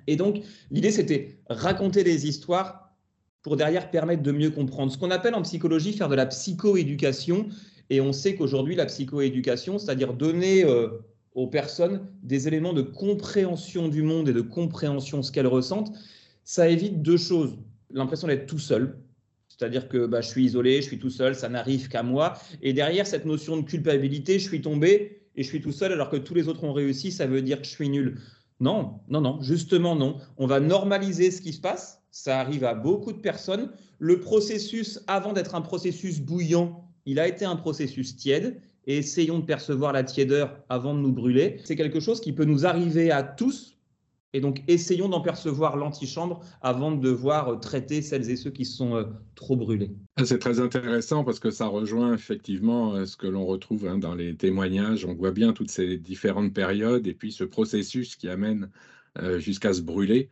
et 0.08 0.18
donc, 0.18 0.42
l'idée, 0.70 0.92
c'était 0.92 1.40
raconter 1.50 2.04
des 2.04 2.28
histoires 2.28 2.94
pour 3.42 3.56
derrière 3.56 3.90
permettre 3.90 4.22
de 4.22 4.34
mieux 4.34 4.52
comprendre. 4.52 4.92
Ce 4.92 4.98
qu'on 4.98 5.12
appelle 5.12 5.34
en 5.34 5.44
psychologie 5.44 5.94
faire 5.94 6.10
de 6.10 6.16
la 6.16 6.26
psychoéducation. 6.26 7.48
Et 7.90 8.02
on 8.02 8.12
sait 8.12 8.36
qu'aujourd'hui, 8.36 8.76
la 8.76 8.86
psychoéducation, 8.86 9.80
c'est-à-dire 9.80 10.14
donner... 10.14 10.66
Euh, 10.66 10.90
aux 11.34 11.48
personnes 11.48 12.08
des 12.24 12.48
éléments 12.48 12.74
de 12.74 12.82
compréhension 12.82 13.88
du 13.88 14.02
monde 14.02 14.30
et 14.30 14.34
de 14.34 14.42
compréhension 14.42 15.24
ce 15.24 15.32
qu'elles 15.32 15.48
ressentent, 15.48 15.92
ça 16.44 16.70
évite 16.70 17.02
deux 17.02 17.18
choses. 17.18 17.58
L'impression 17.92 18.28
d'être 18.28 18.46
tout 18.46 18.60
seul, 18.60 19.00
c'est-à-dire 19.48 19.88
que 19.90 20.06
bah, 20.06 20.22
je 20.22 20.28
suis 20.28 20.46
isolé, 20.46 20.78
je 20.82 20.88
suis 20.88 21.00
tout 21.00 21.10
seul, 21.10 21.36
ça 21.36 21.50
n'arrive 21.50 21.90
qu'à 21.90 22.04
moi. 22.04 22.38
Et 22.62 22.74
derrière 22.74 23.06
cette 23.06 23.26
notion 23.26 23.58
de 23.58 23.64
culpabilité, 23.64 24.40
je 24.40 24.48
suis 24.48 24.62
tombé 24.62 25.24
et 25.36 25.44
je 25.44 25.48
suis 25.48 25.62
tout 25.62 25.72
seul 25.72 25.92
alors 25.92 26.10
que 26.10 26.18
tous 26.18 26.34
les 26.34 26.48
autres 26.48 26.64
ont 26.64 26.74
réussi, 26.74 27.12
ça 27.12 27.28
veut 27.28 27.42
dire 27.42 27.60
que 27.62 27.66
je 27.66 27.72
suis 27.72 27.90
nul. 27.90 28.20
Non, 28.60 29.00
non, 29.08 29.22
non, 29.22 29.42
justement 29.42 29.96
non. 29.96 30.18
On 30.38 30.48
va 30.48 30.60
normaliser 30.60 31.32
ce 31.32 31.42
qui 31.42 31.54
se 31.54 31.62
passe. 31.62 32.02
Ça 32.12 32.40
arrive 32.40 32.64
à 32.64 32.74
beaucoup 32.74 33.14
de 33.14 33.20
personnes. 33.20 33.72
Le 34.00 34.20
processus, 34.20 35.00
avant 35.08 35.34
d'être 35.34 35.56
un 35.56 35.62
processus 35.62 36.20
bouillant, 36.20 36.90
il 37.06 37.20
a 37.20 37.28
été 37.28 37.46
un 37.46 37.56
processus 37.56 38.16
tiède 38.16 38.62
essayons 38.88 39.40
de 39.40 39.46
percevoir 39.46 39.94
la 39.94 40.04
tiédeur 40.04 40.64
avant 40.70 40.94
de 40.94 41.00
nous 41.00 41.12
brûler. 41.12 41.58
C'est 41.64 41.76
quelque 41.76 42.00
chose 42.00 42.22
qui 42.22 42.34
peut 42.34 42.46
nous 42.46 42.66
arriver 42.66 43.12
à 43.12 43.24
tous. 43.24 43.76
Et 44.34 44.42
donc, 44.42 44.62
essayons 44.68 45.10
d'en 45.10 45.22
percevoir 45.22 45.76
l'antichambre 45.76 46.42
avant 46.62 46.92
de 46.92 47.02
devoir 47.02 47.60
traiter 47.60 48.04
celles 48.04 48.30
et 48.30 48.36
ceux 48.36 48.52
qui 48.52 48.64
sont 48.64 48.96
euh, 48.96 49.04
trop 49.34 49.56
brûlés. 49.56 49.92
Ah, 50.18 50.26
c'est 50.26 50.38
très 50.38 50.60
intéressant 50.60 51.24
parce 51.24 51.40
que 51.40 51.50
ça 51.50 51.66
rejoint 51.66 52.14
effectivement 52.14 52.94
euh, 52.94 53.06
ce 53.08 53.18
que 53.18 53.26
l'on 53.26 53.46
retrouve 53.46 53.88
hein, 53.88 53.98
dans 53.98 54.14
les 54.14 54.36
témoignages. 54.36 55.04
On 55.06 55.16
voit 55.16 55.32
bien 55.32 55.52
toutes 55.52 55.72
ces 55.72 55.98
différentes 55.98 56.54
périodes 56.54 57.08
et 57.08 57.16
puis 57.16 57.32
ce 57.32 57.44
processus 57.44 58.16
qui 58.16 58.30
amène 58.30 58.70
euh, 59.18 59.40
jusqu'à 59.40 59.74
se 59.74 59.82
brûler. 59.82 60.30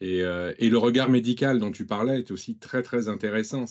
Et, 0.00 0.20
et, 0.20 0.70
le 0.70 0.78
regard 0.78 1.10
médical 1.10 1.58
dont 1.58 1.70
tu 1.70 1.84
parlais 1.84 2.20
est 2.20 2.30
aussi 2.30 2.54
très, 2.56 2.82
très 2.82 3.08
intéressant. 3.08 3.66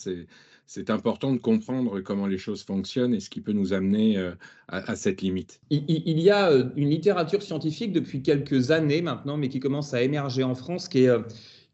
C'est 0.72 0.88
important 0.88 1.32
de 1.32 1.38
comprendre 1.38 1.98
comment 1.98 2.28
les 2.28 2.38
choses 2.38 2.62
fonctionnent 2.62 3.12
et 3.12 3.18
ce 3.18 3.28
qui 3.28 3.40
peut 3.40 3.50
nous 3.50 3.72
amener 3.72 4.16
euh, 4.16 4.30
à, 4.68 4.94
cette 4.94 5.20
limite. 5.20 5.60
Il, 5.68 6.20
y 6.20 6.30
a 6.30 6.48
euh, 6.48 6.70
une 6.76 6.90
littérature 6.90 7.42
scientifique 7.42 7.90
depuis 7.92 8.22
quelques 8.22 8.70
années 8.70 9.02
maintenant, 9.02 9.36
mais 9.36 9.48
qui 9.48 9.58
commence 9.58 9.94
à 9.94 10.02
émerger 10.02 10.44
en 10.44 10.54
France, 10.54 10.86
qui 10.86 11.02
est, 11.02 11.08
euh, 11.08 11.22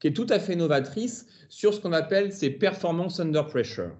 qui 0.00 0.06
est 0.06 0.14
tout 0.14 0.26
à 0.30 0.38
fait 0.38 0.56
novatrice 0.56 1.26
sur 1.50 1.74
ce 1.74 1.80
qu'on 1.80 1.92
appelle 1.92 2.32
ces 2.32 2.48
performances 2.48 3.20
under 3.20 3.46
pressure. 3.46 3.90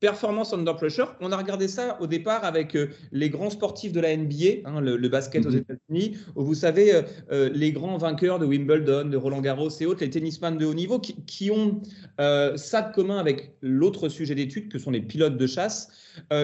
Performance 0.00 0.54
under 0.54 0.76
pressure, 0.76 1.14
on 1.20 1.30
a 1.30 1.36
regardé 1.36 1.68
ça 1.68 2.00
au 2.00 2.06
départ 2.06 2.42
avec 2.44 2.74
euh, 2.74 2.88
les 3.12 3.28
grands 3.28 3.50
sportifs 3.50 3.92
de 3.92 4.00
la 4.00 4.16
NBA, 4.16 4.64
hein, 4.64 4.80
le, 4.80 5.08
basket 5.10 5.44
aux 5.44 5.50
mhm. 5.50 5.58
États-Unis, 5.58 6.16
où 6.36 6.42
vous 6.42 6.54
savez, 6.54 6.94
euh, 6.94 7.02
euh, 7.30 7.50
les 7.52 7.70
grands 7.70 7.98
vainqueurs 7.98 8.38
de 8.38 8.46
Wimbledon, 8.46 9.10
de 9.10 9.16
Roland 9.18 9.42
Garros 9.42 9.68
et 9.68 9.84
autres, 9.84 10.00
les 10.00 10.08
tennisman 10.08 10.56
de 10.56 10.64
haut 10.64 10.72
niveau, 10.72 11.00
qui, 11.00 11.50
ont 11.50 11.82
ça 12.18 12.80
de 12.80 12.94
commun 12.94 13.18
avec 13.18 13.56
l'autre 13.60 14.08
sujet 14.08 14.34
d'étude 14.34 14.72
que 14.72 14.78
sont 14.78 14.90
les 14.90 15.02
pilotes 15.02 15.36
de 15.36 15.46
chasse, 15.46 15.90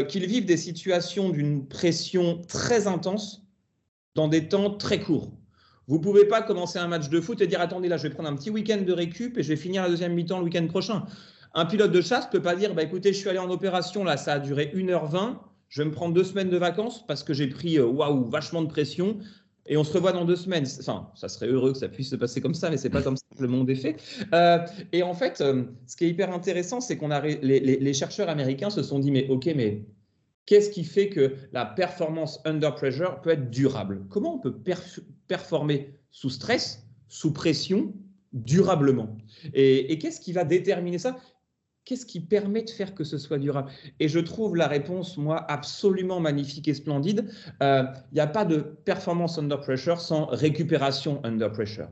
qu'ils 0.08 0.26
vivent 0.26 0.44
des 0.44 0.58
situations 0.58 1.30
d'une 1.30 1.66
pression 1.66 2.42
très 2.48 2.86
intense 2.86 3.42
dans 4.14 4.28
des 4.28 4.48
temps 4.48 4.70
très 4.70 5.00
courts. 5.00 5.32
Vous 5.88 5.96
ne 5.96 6.02
pouvez 6.02 6.26
pas 6.26 6.42
commencer 6.42 6.78
un 6.78 6.88
match 6.88 7.08
de 7.08 7.20
foot 7.20 7.40
et 7.40 7.46
dire 7.46 7.60
attendez 7.60 7.88
là 7.88 7.96
je 7.96 8.02
vais 8.02 8.10
prendre 8.10 8.28
un 8.28 8.34
petit 8.34 8.50
week-end 8.50 8.82
de 8.84 8.92
récup 8.92 9.38
et 9.38 9.42
je 9.42 9.48
vais 9.48 9.56
finir 9.56 9.82
la 9.82 9.88
deuxième 9.88 10.14
mi-temps 10.14 10.38
le 10.38 10.44
week-end 10.44 10.66
prochain. 10.66 11.04
Un 11.58 11.64
pilote 11.64 11.90
de 11.90 12.02
chasse 12.02 12.26
ne 12.26 12.32
peut 12.32 12.42
pas 12.42 12.54
dire 12.54 12.74
bah, 12.74 12.82
écoutez, 12.82 13.14
je 13.14 13.18
suis 13.18 13.30
allé 13.30 13.38
en 13.38 13.48
opération, 13.48 14.04
là, 14.04 14.18
ça 14.18 14.34
a 14.34 14.38
duré 14.38 14.70
1h20, 14.74 15.38
je 15.70 15.80
vais 15.80 15.88
me 15.88 15.90
prendre 15.90 16.12
deux 16.12 16.22
semaines 16.22 16.50
de 16.50 16.58
vacances 16.58 17.06
parce 17.06 17.22
que 17.24 17.32
j'ai 17.32 17.46
pris 17.46 17.78
euh, 17.78 17.86
waouh, 17.86 18.28
vachement 18.28 18.60
de 18.60 18.68
pression. 18.68 19.16
et 19.66 19.78
on 19.78 19.82
se 19.82 19.94
revoit 19.94 20.12
dans 20.12 20.26
deux 20.26 20.36
semaines. 20.36 20.66
Enfin, 20.80 21.10
ça 21.14 21.30
serait 21.30 21.48
heureux 21.48 21.72
que 21.72 21.78
ça 21.78 21.88
puisse 21.88 22.10
se 22.10 22.16
passer 22.16 22.42
comme 22.42 22.52
ça, 22.52 22.68
mais 22.68 22.76
c'est 22.76 22.90
pas 22.90 23.00
comme 23.00 23.16
ça 23.16 23.24
que 23.34 23.40
le 23.42 23.48
monde 23.48 23.70
est 23.70 23.74
fait. 23.74 23.96
Euh, 24.34 24.58
et 24.92 25.02
en 25.02 25.14
fait, 25.14 25.40
euh, 25.40 25.64
ce 25.86 25.96
qui 25.96 26.04
est 26.04 26.10
hyper 26.10 26.30
intéressant, 26.30 26.82
c'est 26.82 26.98
qu'on 26.98 27.10
a 27.10 27.22
les, 27.22 27.38
les, 27.58 27.92
chercheurs 27.94 28.28
américains 28.28 28.68
se 28.68 28.82
sont 28.82 28.98
dit, 28.98 29.10
mais 29.10 29.26
ok, 29.28 29.46
mais 29.56 29.86
qu'est-ce 30.44 30.68
qui 30.68 30.84
fait 30.84 31.08
que 31.08 31.36
la 31.54 31.64
performance 31.64 32.38
under 32.44 32.74
pressure 32.74 33.22
peut 33.22 33.30
être 33.30 33.50
durable? 33.50 34.04
Comment 34.10 34.34
on 34.34 34.38
peut 34.38 34.54
performer 35.26 35.94
sous 36.10 36.28
stress, 36.28 36.86
sous 37.08 37.32
pression, 37.32 37.94
durablement? 38.34 39.16
Et, 39.54 39.90
et 39.90 39.98
qu'est-ce 39.98 40.20
qui 40.20 40.34
va 40.34 40.44
déterminer 40.44 40.98
ça? 40.98 41.16
Qu'est-ce 41.86 42.04
qui 42.04 42.18
permet 42.18 42.62
de 42.62 42.70
faire 42.70 42.96
que 42.96 43.04
ce 43.04 43.16
soit 43.16 43.38
durable? 43.38 43.70
Et 44.00 44.08
je 44.08 44.18
trouve 44.18 44.56
la 44.56 44.66
réponse, 44.66 45.16
moi, 45.16 45.46
absolument 45.48 46.18
magnifique 46.18 46.66
et 46.66 46.74
splendide. 46.74 47.26
Il 47.28 47.52
euh, 47.62 47.84
n'y 48.12 48.18
a 48.18 48.26
pas 48.26 48.44
de 48.44 48.56
performance 48.56 49.38
under 49.38 49.60
pressure 49.60 50.00
sans 50.00 50.26
récupération 50.26 51.20
under 51.22 51.52
pressure. 51.52 51.86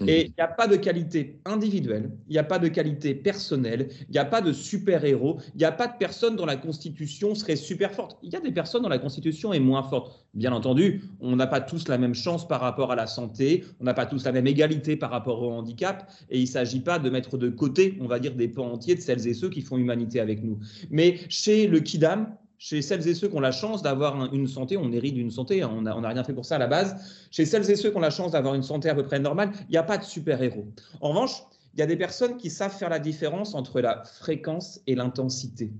Mmh. 0.00 0.08
Et 0.08 0.26
il 0.26 0.34
n'y 0.38 0.44
a 0.44 0.46
pas 0.46 0.68
de 0.68 0.76
qualité 0.76 1.40
individuelle, 1.44 2.12
il 2.28 2.32
n'y 2.32 2.38
a 2.38 2.44
pas 2.44 2.60
de 2.60 2.68
qualité 2.68 3.12
personnelle, 3.12 3.88
il 4.08 4.12
n'y 4.12 4.18
a 4.18 4.24
pas 4.24 4.40
de 4.40 4.52
super-héros, 4.52 5.40
il 5.54 5.58
n'y 5.58 5.64
a 5.64 5.72
pas 5.72 5.88
de 5.88 5.94
personne 5.98 6.36
dont 6.36 6.46
la 6.46 6.56
constitution 6.56 7.34
serait 7.34 7.56
super 7.56 7.90
forte. 7.92 8.18
Il 8.22 8.32
y 8.32 8.36
a 8.36 8.40
des 8.40 8.52
personnes 8.52 8.84
dont 8.84 8.88
la 8.88 9.00
constitution 9.00 9.52
est 9.52 9.58
moins 9.58 9.82
forte. 9.82 10.24
Bien 10.32 10.52
entendu, 10.52 11.02
on 11.20 11.34
n'a 11.34 11.48
pas 11.48 11.60
tous 11.60 11.88
la 11.88 11.98
même 11.98 12.14
chance 12.14 12.46
par 12.46 12.60
rapport 12.60 12.92
à 12.92 12.94
la 12.94 13.08
santé, 13.08 13.64
on 13.80 13.84
n'a 13.84 13.94
pas 13.94 14.06
tous 14.06 14.24
la 14.24 14.30
même 14.30 14.46
égalité 14.46 14.96
par 14.96 15.10
rapport 15.10 15.42
au 15.42 15.50
handicap, 15.50 16.08
et 16.30 16.38
il 16.38 16.42
ne 16.42 16.46
s'agit 16.46 16.80
pas 16.80 17.00
de 17.00 17.10
mettre 17.10 17.36
de 17.36 17.48
côté, 17.48 17.98
on 18.00 18.06
va 18.06 18.20
dire, 18.20 18.36
des 18.36 18.46
pans 18.46 18.72
entiers 18.72 18.94
de 18.94 19.00
celles 19.00 19.26
et 19.26 19.34
ceux 19.34 19.50
qui 19.50 19.60
font 19.60 19.76
humanité 19.76 20.20
avec 20.20 20.44
nous. 20.44 20.60
Mais 20.88 21.18
chez 21.28 21.66
le 21.66 21.80
Kidam, 21.80 22.32
chez 22.58 22.80
celles 22.80 23.08
et 23.08 23.14
ceux 23.14 23.26
qui 23.26 23.34
ont 23.34 23.40
la 23.40 23.50
chance 23.50 23.82
d'avoir 23.82 24.32
une 24.32 24.46
santé, 24.46 24.76
on 24.76 24.92
hérite 24.92 25.14
d'une 25.14 25.32
santé, 25.32 25.62
hein, 25.62 25.70
on 25.74 25.82
n'a 25.82 26.08
rien 26.08 26.22
fait 26.22 26.34
pour 26.34 26.44
ça 26.44 26.56
à 26.56 26.58
la 26.58 26.68
base, 26.68 27.26
chez 27.32 27.44
celles 27.44 27.68
et 27.68 27.74
ceux 27.74 27.90
qui 27.90 27.96
ont 27.96 28.00
la 28.00 28.10
chance 28.10 28.32
d'avoir 28.32 28.54
une 28.54 28.62
santé 28.62 28.88
à 28.88 28.94
peu 28.94 29.02
près 29.02 29.18
normale, 29.18 29.50
il 29.68 29.72
n'y 29.72 29.78
a 29.78 29.82
pas 29.82 29.98
de 29.98 30.04
super-héros. 30.04 30.66
En 31.00 31.08
revanche, 31.08 31.42
il 31.74 31.80
y 31.80 31.82
a 31.82 31.86
des 31.86 31.96
personnes 31.96 32.36
qui 32.36 32.50
savent 32.50 32.76
faire 32.76 32.90
la 32.90 32.98
différence 32.98 33.54
entre 33.54 33.80
la 33.80 34.04
fréquence 34.04 34.80
et 34.86 34.94
l'intensité. 34.94 35.72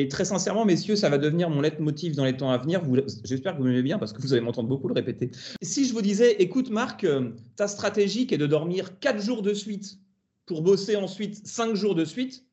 Et 0.00 0.06
très 0.06 0.24
sincèrement, 0.24 0.64
messieurs, 0.64 0.94
ça 0.94 1.08
va 1.08 1.18
devenir 1.18 1.50
mon 1.50 1.60
leitmotiv 1.60 2.14
dans 2.14 2.24
les 2.24 2.36
temps 2.36 2.52
à 2.52 2.58
venir. 2.58 2.82
J'espère 3.24 3.54
que 3.54 3.58
vous 3.58 3.66
m'aimez 3.66 3.82
bien 3.82 3.98
parce 3.98 4.12
que 4.12 4.22
vous 4.22 4.32
allez 4.32 4.40
m'entendre 4.40 4.68
beaucoup 4.68 4.86
le 4.86 4.94
répéter. 4.94 5.32
Si 5.60 5.86
je 5.86 5.92
vous 5.92 6.02
disais, 6.02 6.36
écoute 6.38 6.70
Marc, 6.70 7.02
euh, 7.02 7.30
ta 7.56 7.66
stratégie 7.66 8.28
qui 8.28 8.34
est 8.34 8.38
de 8.38 8.46
dormir 8.46 9.00
4 9.00 9.20
jours 9.20 9.42
de 9.42 9.52
suite 9.52 9.98
pour 10.46 10.62
bosser 10.62 10.94
ensuite 10.94 11.44
5 11.44 11.74
jours 11.74 11.96
de 11.96 12.04
suite, 12.04 12.44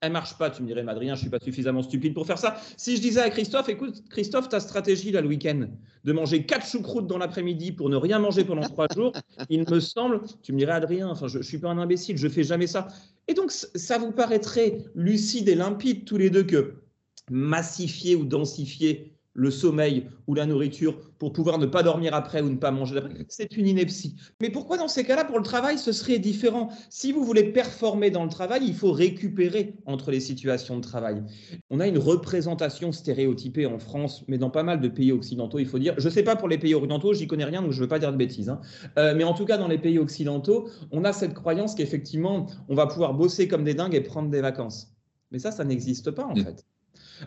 elle 0.00 0.12
marche 0.12 0.38
pas. 0.38 0.48
Tu 0.48 0.62
me 0.62 0.66
dirais, 0.66 0.82
Adrien, 0.88 1.16
je 1.16 1.20
suis 1.20 1.28
pas 1.28 1.38
suffisamment 1.38 1.82
stupide 1.82 2.14
pour 2.14 2.26
faire 2.26 2.38
ça. 2.38 2.56
Si 2.78 2.96
je 2.96 3.02
disais 3.02 3.20
à 3.20 3.28
Christophe, 3.28 3.68
écoute, 3.68 4.02
Christophe, 4.08 4.48
ta 4.48 4.60
stratégie 4.60 5.12
là 5.12 5.20
le 5.20 5.28
week-end, 5.28 5.66
de 6.04 6.12
manger 6.12 6.46
4 6.46 6.66
choucroutes 6.66 7.06
dans 7.06 7.18
l'après-midi 7.18 7.72
pour 7.72 7.90
ne 7.90 7.96
rien 7.96 8.18
manger 8.18 8.44
pendant 8.44 8.62
3 8.62 8.86
jours, 8.94 9.12
il 9.50 9.68
me 9.68 9.80
semble, 9.80 10.22
tu 10.42 10.54
me 10.54 10.58
dirais, 10.58 10.72
Adrien, 10.72 11.10
enfin, 11.10 11.28
je, 11.28 11.36
ne 11.36 11.42
suis 11.42 11.58
pas 11.58 11.68
un 11.68 11.76
imbécile, 11.76 12.16
je 12.16 12.28
fais 12.28 12.42
jamais 12.42 12.66
ça. 12.66 12.88
Et 13.28 13.34
donc, 13.34 13.50
ça 13.50 13.98
vous 13.98 14.12
paraîtrait 14.12 14.78
lucide 14.94 15.50
et 15.50 15.54
limpide 15.54 16.06
tous 16.06 16.16
les 16.16 16.30
deux 16.30 16.44
que 16.44 16.85
massifier 17.30 18.16
ou 18.16 18.24
densifier 18.24 19.16
le 19.36 19.50
sommeil 19.50 20.06
ou 20.26 20.34
la 20.34 20.46
nourriture 20.46 20.98
pour 21.18 21.32
pouvoir 21.32 21.58
ne 21.58 21.66
pas 21.66 21.82
dormir 21.82 22.14
après 22.14 22.40
ou 22.40 22.48
ne 22.48 22.56
pas 22.56 22.70
manger 22.70 22.96
après, 22.96 23.26
c'est 23.28 23.56
une 23.56 23.66
ineptie. 23.66 24.16
Mais 24.40 24.50
pourquoi 24.50 24.78
dans 24.78 24.88
ces 24.88 25.04
cas-là, 25.04 25.24
pour 25.24 25.36
le 25.36 25.44
travail, 25.44 25.78
ce 25.78 25.92
serait 25.92 26.18
différent? 26.18 26.70
Si 26.88 27.12
vous 27.12 27.22
voulez 27.22 27.44
performer 27.52 28.10
dans 28.10 28.24
le 28.24 28.30
travail, 28.30 28.62
il 28.64 28.74
faut 28.74 28.92
récupérer 28.92 29.74
entre 29.84 30.10
les 30.10 30.20
situations 30.20 30.76
de 30.76 30.80
travail. 30.80 31.22
On 31.70 31.80
a 31.80 31.86
une 31.86 31.98
représentation 31.98 32.92
stéréotypée 32.92 33.66
en 33.66 33.78
France, 33.78 34.24
mais 34.26 34.38
dans 34.38 34.50
pas 34.50 34.62
mal 34.62 34.80
de 34.80 34.88
pays 34.88 35.12
occidentaux, 35.12 35.58
il 35.58 35.66
faut 35.66 35.78
dire. 35.78 35.94
Je 35.98 36.08
ne 36.08 36.12
sais 36.12 36.22
pas 36.22 36.36
pour 36.36 36.48
les 36.48 36.58
pays 36.58 36.74
orientaux, 36.74 37.12
j'y 37.12 37.26
connais 37.26 37.44
rien, 37.44 37.60
donc 37.60 37.72
je 37.72 37.76
ne 37.76 37.82
veux 37.82 37.88
pas 37.88 37.98
dire 37.98 38.12
de 38.12 38.16
bêtises. 38.16 38.48
Hein. 38.48 38.60
Euh, 38.98 39.14
mais 39.14 39.24
en 39.24 39.34
tout 39.34 39.44
cas, 39.44 39.58
dans 39.58 39.68
les 39.68 39.78
pays 39.78 39.98
occidentaux, 39.98 40.70
on 40.90 41.04
a 41.04 41.12
cette 41.12 41.34
croyance 41.34 41.74
qu'effectivement, 41.74 42.46
on 42.68 42.74
va 42.74 42.86
pouvoir 42.86 43.12
bosser 43.12 43.48
comme 43.48 43.64
des 43.64 43.74
dingues 43.74 43.94
et 43.94 44.00
prendre 44.00 44.30
des 44.30 44.40
vacances. 44.40 44.94
Mais 45.30 45.38
ça, 45.38 45.50
ça 45.50 45.64
n'existe 45.64 46.10
pas 46.10 46.24
en 46.24 46.34
mm. 46.34 46.44
fait. 46.44 46.64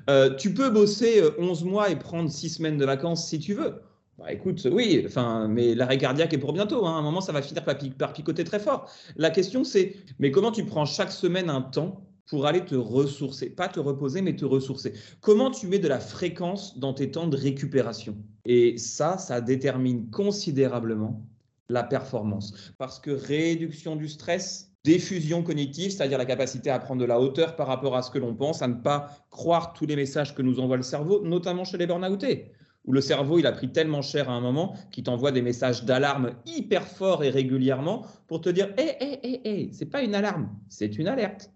Euh, 0.10 0.36
tu 0.36 0.54
peux 0.54 0.70
bosser 0.70 1.22
11 1.38 1.64
euh, 1.64 1.66
mois 1.66 1.90
et 1.90 1.96
prendre 1.96 2.30
6 2.30 2.50
semaines 2.50 2.78
de 2.78 2.86
vacances 2.86 3.28
si 3.28 3.40
tu 3.40 3.54
veux. 3.54 3.82
Bah, 4.18 4.34
écoute, 4.34 4.68
oui, 4.70 5.04
enfin, 5.06 5.48
mais 5.48 5.76
l'arrêt 5.76 5.98
cardiaque 5.98 6.34
est 6.34 6.38
pour 6.38 6.54
bientôt. 6.54 6.86
Hein. 6.86 6.96
À 6.96 7.00
un 7.00 7.02
moment, 7.02 7.22
ça 7.22 7.32
va 7.32 7.42
finir 7.42 7.64
par, 7.64 7.76
par 7.98 8.14
picoter 8.14 8.44
très 8.44 8.60
fort. 8.60 8.92
La 9.16 9.30
question, 9.30 9.64
c'est, 9.64 9.96
mais 10.20 10.32
comment 10.32 10.52
tu 10.52 10.66
prends 10.66 10.86
chaque 10.86 11.12
semaine 11.12 11.50
un 11.50 11.62
temps 11.62 12.06
pour 12.28 12.46
aller 12.46 12.66
te 12.66 12.76
ressourcer? 12.76 13.50
Pas 13.50 13.70
te 13.70 13.80
reposer, 13.80 14.22
mais 14.22 14.36
te 14.36 14.46
ressourcer. 14.46 14.94
Comment 15.22 15.52
tu 15.52 15.68
mets 15.68 15.80
de 15.80 15.88
la 15.88 16.00
fréquence 16.00 16.78
dans 16.78 16.94
tes 16.94 17.12
temps 17.12 17.28
de 17.28 17.38
récupération? 17.38 18.18
Et 18.46 18.78
ça, 18.78 19.18
ça 19.18 19.40
détermine 19.40 20.10
considérablement 20.10 21.26
la 21.70 21.84
performance. 21.84 22.74
Parce 22.78 23.00
que 23.00 23.12
réduction 23.12 23.96
du 23.96 24.10
stress, 24.10 24.69
Diffusion 24.86 25.44
cognitive, 25.44 25.92
c'est-à-dire 25.92 26.18
la 26.18 26.26
capacité 26.26 26.70
à 26.70 26.80
prendre 26.80 27.02
de 27.02 27.06
la 27.06 27.20
hauteur 27.20 27.58
par 27.58 27.68
rapport 27.68 27.98
à 27.98 28.02
ce 28.02 28.12
que 28.12 28.18
l'on 28.18 28.34
pense, 28.34 28.62
à 28.62 28.68
ne 28.68 28.76
pas 28.76 29.10
croire 29.30 29.74
tous 29.74 29.86
les 29.86 29.98
messages 29.98 30.34
que 30.34 30.42
nous 30.42 30.60
envoie 30.62 30.78
le 30.78 30.84
cerveau, 30.84 31.22
notamment 31.22 31.66
chez 31.66 31.78
les 31.78 31.86
burn-outés, 31.86 32.54
où 32.86 32.94
le 32.94 33.02
cerveau, 33.02 33.40
il 33.40 33.46
a 33.46 33.52
pris 33.52 33.72
tellement 33.72 34.02
cher 34.02 34.30
à 34.30 34.34
un 34.34 34.40
moment 34.40 34.78
qu'il 34.92 35.04
t'envoie 35.04 35.34
des 35.34 35.42
messages 35.42 35.84
d'alarme 35.84 36.32
hyper 36.46 36.88
forts 36.88 37.26
et 37.26 37.30
régulièrement 37.30 38.06
pour 38.28 38.40
te 38.40 38.50
dire 38.50 38.70
Hé, 38.78 38.96
hé, 39.02 39.20
hé, 39.22 39.42
hé, 39.44 39.70
c'est 39.74 39.86
pas 39.86 40.02
une 40.02 40.16
alarme, 40.16 40.50
c'est 40.70 40.98
une 40.98 41.08
alerte. 41.08 41.52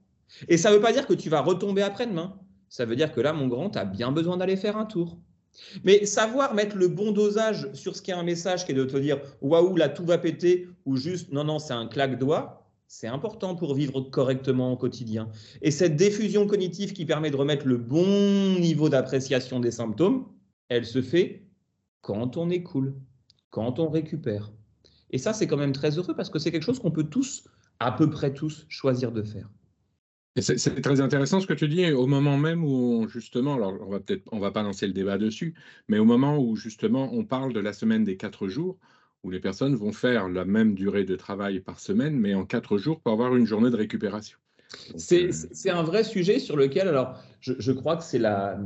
Et 0.50 0.58
ça 0.58 0.70
ne 0.70 0.76
veut 0.76 0.82
pas 0.82 0.92
dire 0.92 1.08
que 1.08 1.14
tu 1.14 1.30
vas 1.30 1.42
retomber 1.42 1.82
après-demain. 1.82 2.38
Ça 2.68 2.86
veut 2.86 2.96
dire 2.96 3.14
que 3.14 3.22
là, 3.22 3.32
mon 3.32 3.48
grand, 3.48 3.70
tu 3.70 3.80
as 3.80 3.86
bien 3.86 4.12
besoin 4.12 4.36
d'aller 4.36 4.58
faire 4.58 4.78
un 4.78 4.86
tour. 4.86 5.18
Mais 5.84 6.06
savoir 6.06 6.54
mettre 6.56 6.76
le 6.76 6.88
bon 6.88 7.12
dosage 7.12 7.72
sur 7.74 7.96
ce 7.96 8.02
qui 8.02 8.12
est 8.12 8.16
un 8.16 8.24
message 8.24 8.66
qui 8.66 8.72
est 8.72 8.76
de 8.76 8.84
te 8.84 8.98
dire 8.98 9.20
waouh, 9.42 9.76
là 9.78 9.88
tout 9.90 10.06
va 10.06 10.18
péter, 10.18 10.68
ou 10.86 10.98
juste 10.98 11.32
non, 11.32 11.44
non, 11.44 11.60
c'est 11.60 11.74
un 11.74 11.88
claque-doigt, 11.88 12.63
c'est 12.96 13.08
important 13.08 13.56
pour 13.56 13.74
vivre 13.74 14.02
correctement 14.02 14.72
au 14.72 14.78
quotidien. 14.78 15.28
Et 15.64 15.72
cette 15.72 15.96
diffusion 15.96 16.46
cognitive 16.46 16.94
qui 16.94 17.06
permet 17.06 17.32
de 17.32 17.36
remettre 17.36 17.66
le 17.66 17.78
bon 17.78 18.60
niveau 18.60 18.88
d'appréciation 18.88 19.60
des 19.60 19.72
symptômes, 19.72 20.28
elle 20.70 20.86
se 20.86 21.02
fait 21.02 21.48
quand 22.02 22.38
on 22.38 22.52
est 22.52 22.62
cool, 22.62 22.94
quand 23.50 23.80
on 23.80 23.90
récupère. 23.90 24.52
Et 25.10 25.18
ça, 25.18 25.34
c'est 25.34 25.48
quand 25.48 25.58
même 25.58 25.72
très 25.72 25.98
heureux 25.98 26.16
parce 26.16 26.30
que 26.30 26.38
c'est 26.38 26.52
quelque 26.52 26.66
chose 26.66 26.78
qu'on 26.78 26.92
peut 26.92 27.06
tous, 27.06 27.48
à 27.80 27.92
peu 27.92 28.12
près 28.12 28.32
tous, 28.32 28.68
choisir 28.70 29.12
de 29.12 29.24
faire. 29.24 29.50
C'est 30.40 30.82
très 30.82 31.02
intéressant 31.02 31.40
ce 31.40 31.48
que 31.48 31.54
tu 31.54 31.68
dis 31.68 31.92
au 31.92 32.06
moment 32.06 32.38
même 32.38 32.64
où 32.64 33.08
justement, 33.08 33.56
alors 33.56 33.74
on 33.82 33.90
va 33.90 34.02
peut-être, 34.02 34.24
on 34.32 34.40
va 34.40 34.52
pas 34.52 34.62
lancer 34.62 34.86
le 34.86 34.94
débat 34.94 35.18
dessus, 35.18 35.56
mais 35.88 35.98
au 35.98 36.06
moment 36.06 36.38
où 36.38 36.56
justement 36.56 37.10
on 37.12 37.26
parle 37.26 37.54
de 37.54 37.60
la 37.60 37.74
semaine 37.74 38.04
des 38.04 38.18
quatre 38.18 38.48
jours, 38.48 38.78
où 39.24 39.32
les 39.32 39.40
personnes 39.40 39.76
vont 39.76 39.92
faire 39.92 40.28
la 40.30 40.46
même 40.46 40.76
durée 40.76 41.06
de 41.06 41.16
travail 41.16 41.60
par 41.60 41.80
semaine, 41.80 42.18
mais 42.18 42.34
en 42.34 42.46
quatre 42.46 42.78
jours 42.78 43.00
pour 43.00 43.14
avoir 43.14 43.36
une 43.36 43.46
journée 43.46 43.72
de 43.72 43.76
récupération. 43.76 44.38
Euh, 45.12 45.32
c'est 45.32 45.70
un 45.70 45.84
vrai 45.84 46.04
sujet 46.04 46.40
sur 46.40 46.58
lequel, 46.58 46.88
alors, 46.88 47.20
je, 47.40 47.54
je 47.60 47.72
crois 47.72 47.96
que 47.96 48.04
c'est 48.04 48.20
la, 48.20 48.58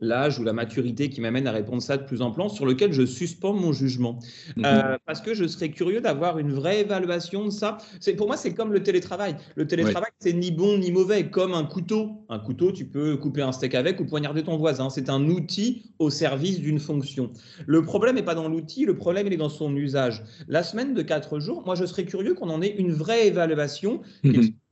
l'âge 0.00 0.38
ou 0.38 0.44
la 0.44 0.52
maturité 0.52 1.10
qui 1.10 1.20
m'amène 1.20 1.46
à 1.46 1.52
répondre 1.52 1.82
ça 1.82 1.96
de 1.96 2.04
plus 2.04 2.22
en 2.22 2.30
plus, 2.30 2.48
sur 2.50 2.66
lequel 2.66 2.92
je 2.92 3.04
suspends 3.04 3.52
mon 3.52 3.72
jugement. 3.72 4.18
Mhm. 4.56 4.64
Euh, 4.64 4.98
parce 5.06 5.20
que 5.20 5.34
je 5.34 5.46
serais 5.46 5.70
curieux 5.70 6.00
d'avoir 6.00 6.38
une 6.38 6.52
vraie 6.52 6.80
évaluation 6.80 7.44
de 7.44 7.50
ça. 7.50 7.78
Pour 8.16 8.26
moi, 8.26 8.36
c'est 8.36 8.54
comme 8.54 8.72
le 8.72 8.82
télétravail. 8.82 9.36
Le 9.56 9.66
télétravail, 9.66 10.10
c'est 10.20 10.32
ni 10.32 10.50
bon 10.50 10.78
ni 10.78 10.92
mauvais, 10.92 11.30
comme 11.30 11.54
un 11.54 11.64
couteau. 11.64 12.24
Un 12.28 12.38
couteau, 12.38 12.72
tu 12.72 12.84
peux 12.84 13.16
couper 13.16 13.42
un 13.42 13.52
steak 13.52 13.74
avec 13.74 14.00
ou 14.00 14.04
poignarder 14.04 14.42
ton 14.42 14.56
voisin. 14.56 14.90
C'est 14.90 15.08
un 15.10 15.28
outil 15.28 15.82
au 15.98 16.10
service 16.10 16.60
d'une 16.60 16.78
fonction. 16.78 17.32
Le 17.66 17.82
problème 17.82 18.16
n'est 18.16 18.22
pas 18.22 18.34
dans 18.34 18.48
l'outil, 18.48 18.84
le 18.84 18.96
problème 18.96 19.26
il 19.26 19.32
est 19.32 19.38
dans 19.38 19.48
son 19.48 19.74
usage. 19.76 20.22
La 20.46 20.62
semaine 20.62 20.94
de 20.94 21.02
quatre 21.02 21.40
jours, 21.40 21.62
moi, 21.64 21.74
je 21.74 21.84
serais 21.84 22.04
curieux 22.04 22.34
qu'on 22.34 22.50
en 22.50 22.62
ait 22.62 22.74
une 22.78 22.92
vraie 22.92 23.26
évaluation. 23.26 24.00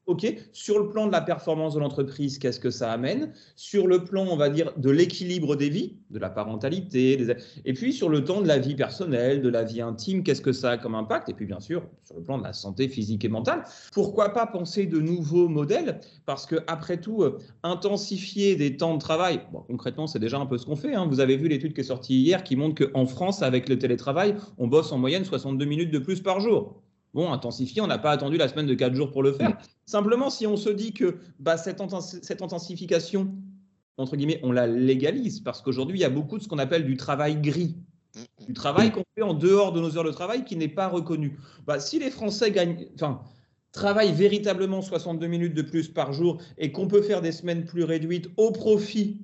OK, 0.06 0.24
sur 0.52 0.78
le 0.78 0.88
plan 0.88 1.06
de 1.08 1.12
la 1.12 1.20
performance 1.20 1.74
de 1.74 1.80
l'entreprise, 1.80 2.38
qu'est-ce 2.38 2.60
que 2.60 2.70
ça 2.70 2.92
amène? 2.92 3.32
Sur 3.56 3.88
le 3.88 4.04
plan, 4.04 4.24
on 4.30 4.36
va 4.36 4.48
dire, 4.48 4.72
de 4.76 4.90
l'équilibre 4.90 5.56
des 5.56 5.68
vies, 5.68 5.96
de 6.10 6.20
la 6.20 6.30
parentalité, 6.30 7.26
et 7.64 7.72
puis 7.72 7.92
sur 7.92 8.08
le 8.08 8.22
temps 8.22 8.40
de 8.40 8.46
la 8.46 8.58
vie 8.58 8.76
personnelle, 8.76 9.42
de 9.42 9.48
la 9.48 9.64
vie 9.64 9.80
intime, 9.80 10.22
qu'est-ce 10.22 10.40
que 10.40 10.52
ça 10.52 10.70
a 10.70 10.78
comme 10.78 10.94
impact? 10.94 11.28
Et 11.28 11.34
puis 11.34 11.46
bien 11.46 11.58
sûr, 11.58 11.82
sur 12.04 12.14
le 12.14 12.22
plan 12.22 12.38
de 12.38 12.44
la 12.44 12.52
santé 12.52 12.88
physique 12.88 13.24
et 13.24 13.28
mentale. 13.28 13.64
Pourquoi 13.92 14.28
pas 14.28 14.46
penser 14.46 14.86
de 14.86 15.00
nouveaux 15.00 15.48
modèles? 15.48 16.00
Parce 16.24 16.46
que 16.46 16.56
après 16.68 17.00
tout, 17.00 17.24
euh, 17.24 17.38
intensifier 17.64 18.54
des 18.54 18.76
temps 18.76 18.94
de 18.94 19.00
travail, 19.00 19.40
concrètement, 19.66 20.06
c'est 20.06 20.20
déjà 20.20 20.38
un 20.38 20.46
peu 20.46 20.56
ce 20.56 20.66
qu'on 20.66 20.76
fait. 20.76 20.94
Hein. 20.94 21.06
Vous 21.08 21.18
avez 21.18 21.36
vu 21.36 21.48
l'étude 21.48 21.74
qui 21.74 21.80
est 21.80 21.84
sortie 21.84 22.20
hier 22.20 22.44
qui 22.44 22.54
montre 22.54 22.84
qu'en 22.84 23.06
France, 23.06 23.42
avec 23.42 23.68
le 23.68 23.76
télétravail, 23.76 24.36
on 24.58 24.68
bosse 24.68 24.92
en 24.92 24.98
moyenne 24.98 25.24
62 25.24 25.64
minutes 25.64 25.90
de 25.90 25.98
plus 25.98 26.20
par 26.20 26.38
jour. 26.38 26.80
Bon, 27.16 27.32
intensifier, 27.32 27.80
on 27.80 27.86
n'a 27.86 27.96
pas 27.96 28.10
attendu 28.10 28.36
la 28.36 28.46
semaine 28.46 28.66
de 28.66 28.74
4 28.74 28.94
jours 28.94 29.10
pour 29.10 29.22
le 29.22 29.32
faire. 29.32 29.56
Simplement, 29.86 30.28
si 30.28 30.46
on 30.46 30.58
se 30.58 30.68
dit 30.68 30.92
que 30.92 31.16
bah, 31.38 31.56
cette, 31.56 31.80
intensification, 31.80 33.34
entre 33.96 34.16
guillemets, 34.16 34.38
on 34.42 34.52
la 34.52 34.66
légalise, 34.66 35.40
parce 35.40 35.62
qu'aujourd'hui, 35.62 35.96
il 35.96 36.02
y 36.02 36.04
a 36.04 36.10
beaucoup 36.10 36.36
de 36.36 36.42
ce 36.42 36.48
qu'on 36.48 36.58
appelle 36.58 36.84
du 36.84 36.98
travail 36.98 37.40
gris, 37.40 37.74
du 38.46 38.52
travail 38.52 38.92
qu'on 38.92 39.04
fait 39.14 39.22
en 39.22 39.32
dehors 39.32 39.72
de 39.72 39.80
nos 39.80 39.96
heures 39.96 40.04
de 40.04 40.10
travail 40.10 40.44
qui 40.44 40.56
n'est 40.56 40.68
pas 40.68 40.88
reconnu. 40.88 41.38
Bah, 41.66 41.80
si 41.80 41.98
les 41.98 42.10
Français 42.10 42.50
gagnent, 42.50 42.86
enfin, 42.96 43.22
travaillent 43.72 44.12
véritablement 44.12 44.82
62 44.82 45.26
minutes 45.26 45.54
de 45.54 45.62
plus 45.62 45.88
par 45.88 46.12
jour 46.12 46.42
et 46.58 46.70
qu'on 46.70 46.86
peut 46.86 47.00
faire 47.00 47.22
des 47.22 47.32
semaines 47.32 47.64
plus 47.64 47.84
réduites 47.84 48.28
au 48.36 48.50
profit 48.50 49.22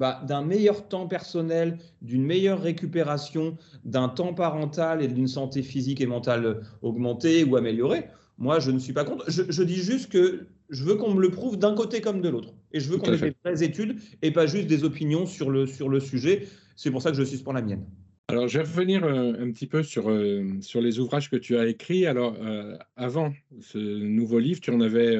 bah, 0.00 0.22
d'un 0.26 0.42
meilleur 0.42 0.88
temps 0.88 1.06
personnel, 1.06 1.76
d'une 2.00 2.24
meilleure 2.24 2.62
récupération, 2.62 3.58
d'un 3.84 4.08
temps 4.08 4.32
parental 4.32 5.02
et 5.02 5.08
d'une 5.08 5.28
santé 5.28 5.62
physique 5.62 6.00
et 6.00 6.06
mentale 6.06 6.62
augmentée 6.80 7.44
ou 7.44 7.54
améliorée. 7.56 8.06
Moi, 8.38 8.60
je 8.60 8.70
ne 8.70 8.78
suis 8.78 8.94
pas 8.94 9.04
contre. 9.04 9.30
Je, 9.30 9.62
dis 9.62 9.76
juste 9.76 10.10
que 10.10 10.46
je 10.70 10.84
veux 10.84 10.94
qu'on 10.94 11.12
me 11.12 11.20
le 11.20 11.30
prouve 11.30 11.58
d'un 11.58 11.74
côté 11.74 12.00
comme 12.00 12.22
de 12.22 12.30
l'autre. 12.30 12.54
Et 12.72 12.80
je 12.80 12.88
veux 12.88 12.96
qu'on 12.96 13.12
ait 13.12 13.18
des 13.18 13.36
vraies 13.44 13.62
études 13.62 13.96
et 14.22 14.30
pas 14.30 14.46
juste 14.46 14.66
des 14.68 14.84
opinions 14.84 15.26
sur 15.26 15.50
le, 15.50 15.66
sur 15.66 15.90
le 15.90 16.00
sujet. 16.00 16.48
C'est 16.76 16.90
pour 16.90 17.02
ça 17.02 17.12
que 17.12 17.22
je 17.22 17.36
pour 17.42 17.52
la 17.52 17.60
mienne. 17.60 17.84
Alors, 18.28 18.48
je 18.48 18.58
vais 18.58 18.64
revenir 18.64 19.04
euh, 19.04 19.34
un 19.38 19.50
petit 19.50 19.66
peu 19.66 19.82
sur, 19.82 20.08
euh, 20.08 20.46
sur 20.62 20.80
les 20.80 20.98
ouvrages 20.98 21.28
que 21.28 21.36
tu 21.36 21.58
as 21.58 21.66
écrits. 21.66 22.06
Alors, 22.06 22.36
euh, 22.40 22.78
avant 22.96 23.34
ce 23.60 23.76
nouveau 23.76 24.38
livre, 24.38 24.60
tu 24.60 24.70
en 24.70 24.80
avais 24.80 25.18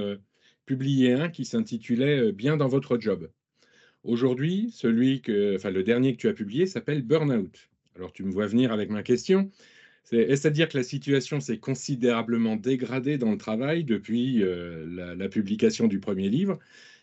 publié 0.65 1.13
un 1.13 1.29
qui 1.29 1.45
s'intitulait 1.45 2.33
Bien 2.33 2.57
dans 2.57 2.69
votre 2.69 2.99
job. 2.99 3.29
Aujourd'hui, 4.03 4.71
celui 4.73 5.21
que, 5.21 5.57
enfin, 5.57 5.71
le 5.71 5.83
dernier 5.83 6.13
que 6.13 6.21
tu 6.21 6.29
as 6.29 6.33
publié 6.33 6.67
s'appelle 6.67 7.03
Burnout. 7.03 7.69
Alors, 7.97 8.13
tu 8.13 8.25
me 8.25 8.33
vois 8.33 8.47
venir 8.47 8.73
avec 8.73 8.91
ma 8.91 9.03
question. 9.03 9.51
C'est-à-dire 10.05 10.69
que 10.69 10.79
la 10.79 10.83
situation 10.83 11.41
s'est 11.41 11.59
considérablement 11.59 12.57
dégradée 12.57 13.19
dans 13.19 13.31
le 13.31 13.37
travail 13.37 13.85
depuis 13.85 14.39
la, 14.39 15.15
la, 15.15 15.29
publication 15.29 15.87
du 15.87 16.01
premier 16.01 16.29
livre 16.29 16.59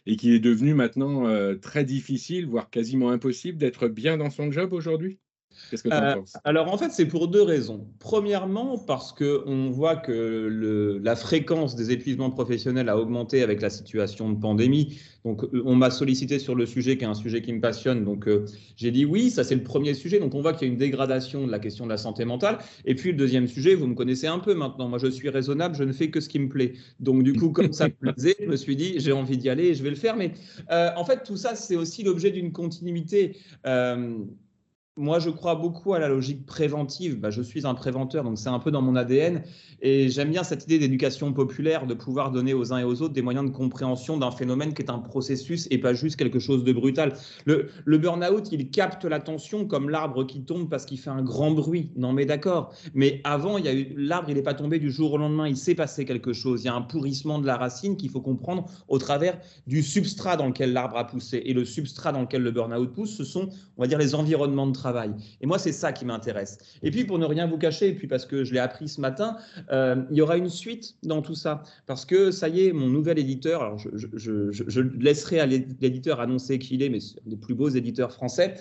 et 0.06 0.16
qu'il 0.18 0.34
est 0.34 0.39
devenu 0.39 0.74
maintenant 0.74 1.25
très 1.62 1.86
difficile, 1.86 2.48
voire 2.48 2.70
quasiment 2.70 3.12
impossible 3.12 3.58
d'être 3.58 3.88
bien 3.88 4.18
dans 4.18 4.30
son 4.30 4.51
job 4.51 4.74
aujourd'hui? 4.74 5.20
Qu'est-ce 5.69 5.83
que 5.83 5.89
tu 5.89 5.95
en 5.95 6.01
euh, 6.01 6.15
penses? 6.15 6.37
Alors 6.43 6.71
en 6.71 6.77
fait, 6.77 6.91
c'est 6.91 7.05
pour 7.05 7.27
deux 7.27 7.41
raisons. 7.41 7.87
Premièrement, 7.99 8.77
parce 8.77 9.13
qu'on 9.13 9.69
voit 9.69 9.95
que 9.95 10.11
le, 10.11 10.97
la 10.99 11.15
fréquence 11.15 11.75
des 11.75 11.91
épuisements 11.91 12.29
professionnels 12.29 12.89
a 12.89 12.97
augmenté 12.97 13.43
avec 13.43 13.61
la 13.61 13.69
situation 13.69 14.31
de 14.31 14.39
pandémie. 14.39 14.99
Donc 15.25 15.43
euh, 15.43 15.61
on 15.65 15.75
m'a 15.75 15.89
sollicité 15.89 16.39
sur 16.39 16.55
le 16.55 16.65
sujet, 16.65 16.97
qui 16.97 17.03
est 17.03 17.07
un 17.07 17.13
sujet 17.13 17.41
qui 17.41 17.51
me 17.53 17.59
passionne. 17.59 18.05
Donc 18.05 18.27
euh, 18.27 18.45
j'ai 18.75 18.91
dit 18.91 19.05
oui, 19.05 19.29
ça 19.29 19.43
c'est 19.43 19.55
le 19.55 19.63
premier 19.63 19.93
sujet. 19.93 20.19
Donc 20.19 20.35
on 20.35 20.41
voit 20.41 20.53
qu'il 20.53 20.67
y 20.67 20.69
a 20.69 20.73
une 20.73 20.79
dégradation 20.79 21.45
de 21.45 21.51
la 21.51 21.59
question 21.59 21.85
de 21.85 21.89
la 21.89 21.97
santé 21.97 22.23
mentale. 22.25 22.59
Et 22.85 22.95
puis 22.95 23.11
le 23.11 23.17
deuxième 23.17 23.47
sujet, 23.47 23.75
vous 23.75 23.87
me 23.87 23.95
connaissez 23.95 24.27
un 24.27 24.39
peu 24.39 24.53
maintenant. 24.53 24.87
Moi 24.87 24.99
je 24.99 25.07
suis 25.07 25.29
raisonnable, 25.29 25.75
je 25.75 25.83
ne 25.83 25.91
fais 25.91 26.09
que 26.09 26.21
ce 26.21 26.29
qui 26.29 26.39
me 26.39 26.49
plaît. 26.49 26.73
Donc 26.99 27.23
du 27.23 27.33
coup, 27.33 27.49
comme 27.49 27.73
ça 27.73 27.87
me 27.87 27.93
plaisait, 27.93 28.35
je 28.39 28.45
me 28.45 28.55
suis 28.55 28.75
dit 28.75 28.95
j'ai 28.97 29.11
envie 29.11 29.37
d'y 29.37 29.49
aller 29.49 29.65
et 29.67 29.73
je 29.73 29.83
vais 29.83 29.89
le 29.89 29.95
faire. 29.95 30.15
Mais 30.15 30.33
en 30.69 31.03
fait, 31.03 31.23
tout 31.23 31.37
ça, 31.37 31.55
c'est 31.55 31.75
aussi 31.75 32.03
l'objet 32.03 32.31
d'une 32.31 32.51
continuité. 32.51 33.35
Moi, 35.00 35.20
je 35.20 35.30
crois 35.30 35.54
beaucoup 35.54 35.94
à 35.94 36.00
la 36.00 36.08
logique 36.08 36.48
préventive. 36.48 37.20
Bah, 37.20 37.30
je 37.30 37.44
suis 37.44 37.68
un 37.68 37.75
préventeur, 37.75 38.24
donc 38.24 38.39
c'est 38.39 38.50
un 38.50 38.58
peu 38.58 38.72
dans 38.72 38.82
mon 38.82 38.96
ADN. 38.96 39.44
Et 39.80 40.10
j'aime 40.10 40.32
bien 40.32 40.44
cette 40.44 40.63
idée 40.63 40.80
d'éducation 40.80 41.34
populaire, 41.34 41.86
de 41.86 41.94
pouvoir 41.94 42.32
donner 42.32 42.56
aux 42.56 42.74
uns 42.74 42.80
et 42.80 42.84
aux 42.84 43.04
autres 43.04 43.13
des 43.13 43.22
moyens 43.22 43.46
de 43.46 43.56
compréhension 43.56 44.18
d'un 44.18 44.32
phénomène 44.32 44.74
qui 44.74 44.82
est 44.82 44.89
un 44.89 44.98
processus 44.98 45.68
et 45.70 45.77
pas 45.77 45.94
juste 45.94 46.16
quelque 46.16 46.39
chose 46.39 46.63
de 46.63 46.74
brutal. 46.74 47.13
Le, 47.46 47.70
burn-out, 47.86 48.51
il 48.51 48.72
capte 48.72 49.06
l'attention 49.06 49.68
comme 49.68 49.92
l'arbre 49.92 50.25
qui 50.25 50.42
tombe 50.42 50.68
parce 50.68 50.86
qu'il 50.86 50.98
fait 50.98 51.12
un 51.12 51.22
grand 51.22 51.51
bruit. 51.51 51.92
Non, 51.96 52.12
mais 52.12 52.25
d'accord. 52.25 52.74
Mais 52.96 53.22
avant, 53.24 53.58
l'arbre, 53.96 54.30
il 54.32 54.36
n'est 54.36 54.42
pas 54.42 54.56
tombé 54.56 54.80
du 54.80 54.89
jour 54.89 55.13
au 55.13 55.18
lendemain. 55.20 55.48
Il 55.48 55.58
s'est 55.58 55.75
passé 55.75 56.06
quelque 56.06 56.34
chose. 56.34 56.63
Il 56.63 56.66
y 56.66 56.70
a 56.70 56.74
un 56.74 56.82
pourrissement 56.82 57.38
de 57.38 57.46
la 57.46 57.56
racine 57.58 57.98
qu'il 57.98 58.10
faut 58.10 58.22
comprendre 58.22 58.66
au 58.88 58.98
travers 58.98 59.38
du 59.68 59.84
substrat 59.84 60.38
dans 60.38 60.48
lequel 60.48 60.74
l'arbre 60.74 60.98
a 60.98 61.06
poussé. 61.06 61.44
Et 61.46 61.54
le 61.54 61.66
substrat 61.66 62.12
dans 62.13 62.22
lequel 62.22 62.42
le 62.42 62.50
burn-out 62.50 62.92
pousse, 62.92 63.16
ce 63.16 63.24
sont, 63.24 63.50
on 63.77 63.84
va 63.84 63.88
dire, 63.88 64.00
les 64.00 64.16
environnements 64.16 64.66
de 64.66 64.72
travail 64.72 64.87
et 65.41 65.46
moi, 65.46 65.60
c'est 65.60 65.72
ça 65.72 65.91
qui 65.91 66.06
m'intéresse. 66.06 66.58
Et 66.84 66.91
puis, 66.91 67.03
pour 67.03 67.20
ne 67.20 67.25
rien 67.25 67.48
vous 67.48 67.58
cacher, 67.58 67.89
et 67.89 67.94
puis 67.94 68.08
parce 68.08 68.25
que 68.25 68.44
je 68.44 68.53
l'ai 68.53 68.60
appris 68.60 68.88
ce 68.88 69.01
matin, 69.01 69.38
euh, 69.72 70.03
il 70.12 70.17
y 70.17 70.22
aura 70.22 70.38
une 70.38 70.50
suite 70.50 70.96
dans 71.03 71.22
tout 71.22 71.36
ça. 71.36 71.63
Parce 71.86 72.06
que 72.06 72.32
ça 72.32 72.50
y 72.50 72.67
est, 72.67 72.74
mon 72.74 72.88
nouvel 72.88 73.20
éditeur, 73.20 73.62
alors 73.62 73.77
je, 73.77 74.82
laisserai 75.00 75.39
à 75.39 75.46
l'éditeur 75.46 76.20
annoncer 76.20 76.60
qui 76.60 76.75
il 76.75 76.84
est, 76.84 76.89
mais 76.89 77.00
c'est 77.00 77.20
un 77.25 77.29
des 77.29 77.38
plus 77.38 77.56
beaux 77.56 77.70
éditeurs 77.70 78.12
français. 78.12 78.56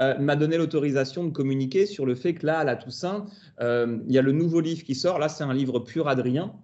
Euh, 0.00 0.18
m'a 0.18 0.36
donné 0.36 0.56
l'autorisation 0.56 1.24
de 1.24 1.30
communiquer 1.30 1.84
sur 1.84 2.06
le 2.06 2.14
fait 2.14 2.34
que 2.34 2.46
là, 2.46 2.60
à 2.60 2.64
la 2.64 2.76
Toussaint, 2.76 3.26
euh, 3.60 3.98
il 4.08 4.14
y 4.14 4.18
a 4.18 4.22
le 4.22 4.32
nouveau 4.32 4.60
livre 4.60 4.82
qui 4.82 4.94
sort. 4.94 5.18
Là, 5.18 5.28
c'est 5.28 5.44
un 5.44 5.52
livre 5.52 5.80
pur 5.80 6.08
Adrien, 6.08 6.54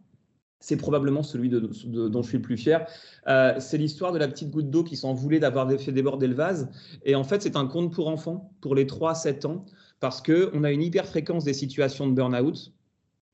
c'est 0.60 0.76
probablement 0.76 1.22
celui 1.22 1.48
de, 1.48 1.60
dont 2.08 2.22
je 2.22 2.28
suis 2.28 2.38
le 2.38 2.42
plus 2.42 2.56
fier. 2.56 2.86
Euh, 3.28 3.54
c'est 3.58 3.78
l'histoire 3.78 4.12
de 4.12 4.18
la 4.18 4.28
petite 4.28 4.50
goutte 4.50 4.70
d'eau 4.70 4.84
qui 4.84 4.96
s'en 4.96 5.12
voulait 5.12 5.38
d'avoir 5.38 5.70
fait 5.78 5.92
déborder 5.92 6.26
le 6.26 6.34
vase. 6.34 6.68
Et 7.04 7.14
en 7.14 7.24
fait, 7.24 7.42
c'est 7.42 7.56
un 7.56 7.66
conte 7.66 7.92
pour 7.92 8.08
enfants, 8.08 8.52
pour 8.60 8.74
les 8.74 8.86
3-7 8.86 9.46
ans, 9.46 9.64
parce 10.00 10.22
qu'on 10.22 10.64
a 10.64 10.72
une 10.72 10.82
hyper 10.82 11.06
fréquence 11.06 11.44
des 11.44 11.52
situations 11.52 12.06
de 12.06 12.14
burn-out, 12.14 12.72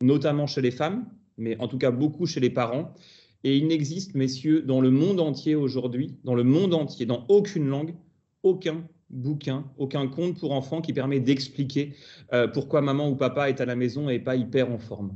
notamment 0.03 0.47
chez 0.47 0.61
les 0.61 0.71
femmes, 0.71 1.07
mais 1.39 1.57
en 1.59 1.69
tout 1.69 1.79
cas 1.79 1.91
beaucoup 1.91 2.27
chez 2.27 2.41
les 2.41 2.51
parents. 2.51 2.93
Et 3.45 3.57
il 3.57 3.67
n'existe, 3.67 4.15
messieurs, 4.15 4.63
dans 4.63 4.81
le 4.81 4.91
monde 4.91 5.21
entier 5.21 5.55
aujourd'hui, 5.55 6.17
dans 6.25 6.35
le 6.35 6.45
monde 6.45 6.75
entier, 6.75 7.07
dans 7.07 7.25
aucune 7.29 7.67
langue, 7.67 7.95
aucun 8.43 8.85
bouquin, 9.11 9.65
aucun 9.79 10.09
conte 10.09 10.39
pour 10.39 10.53
enfants 10.53 10.81
qui 10.81 10.93
permet 10.93 11.21
d'expliquer 11.21 11.95
euh, 12.33 12.49
pourquoi 12.49 12.81
maman 12.81 13.09
ou 13.09 13.15
papa 13.15 13.49
est 13.49 13.61
à 13.61 13.67
la 13.67 13.77
maison 13.77 14.09
et 14.09 14.19
pas 14.19 14.37
hyper 14.37 14.71
en 14.71 14.79
forme. 14.79 15.13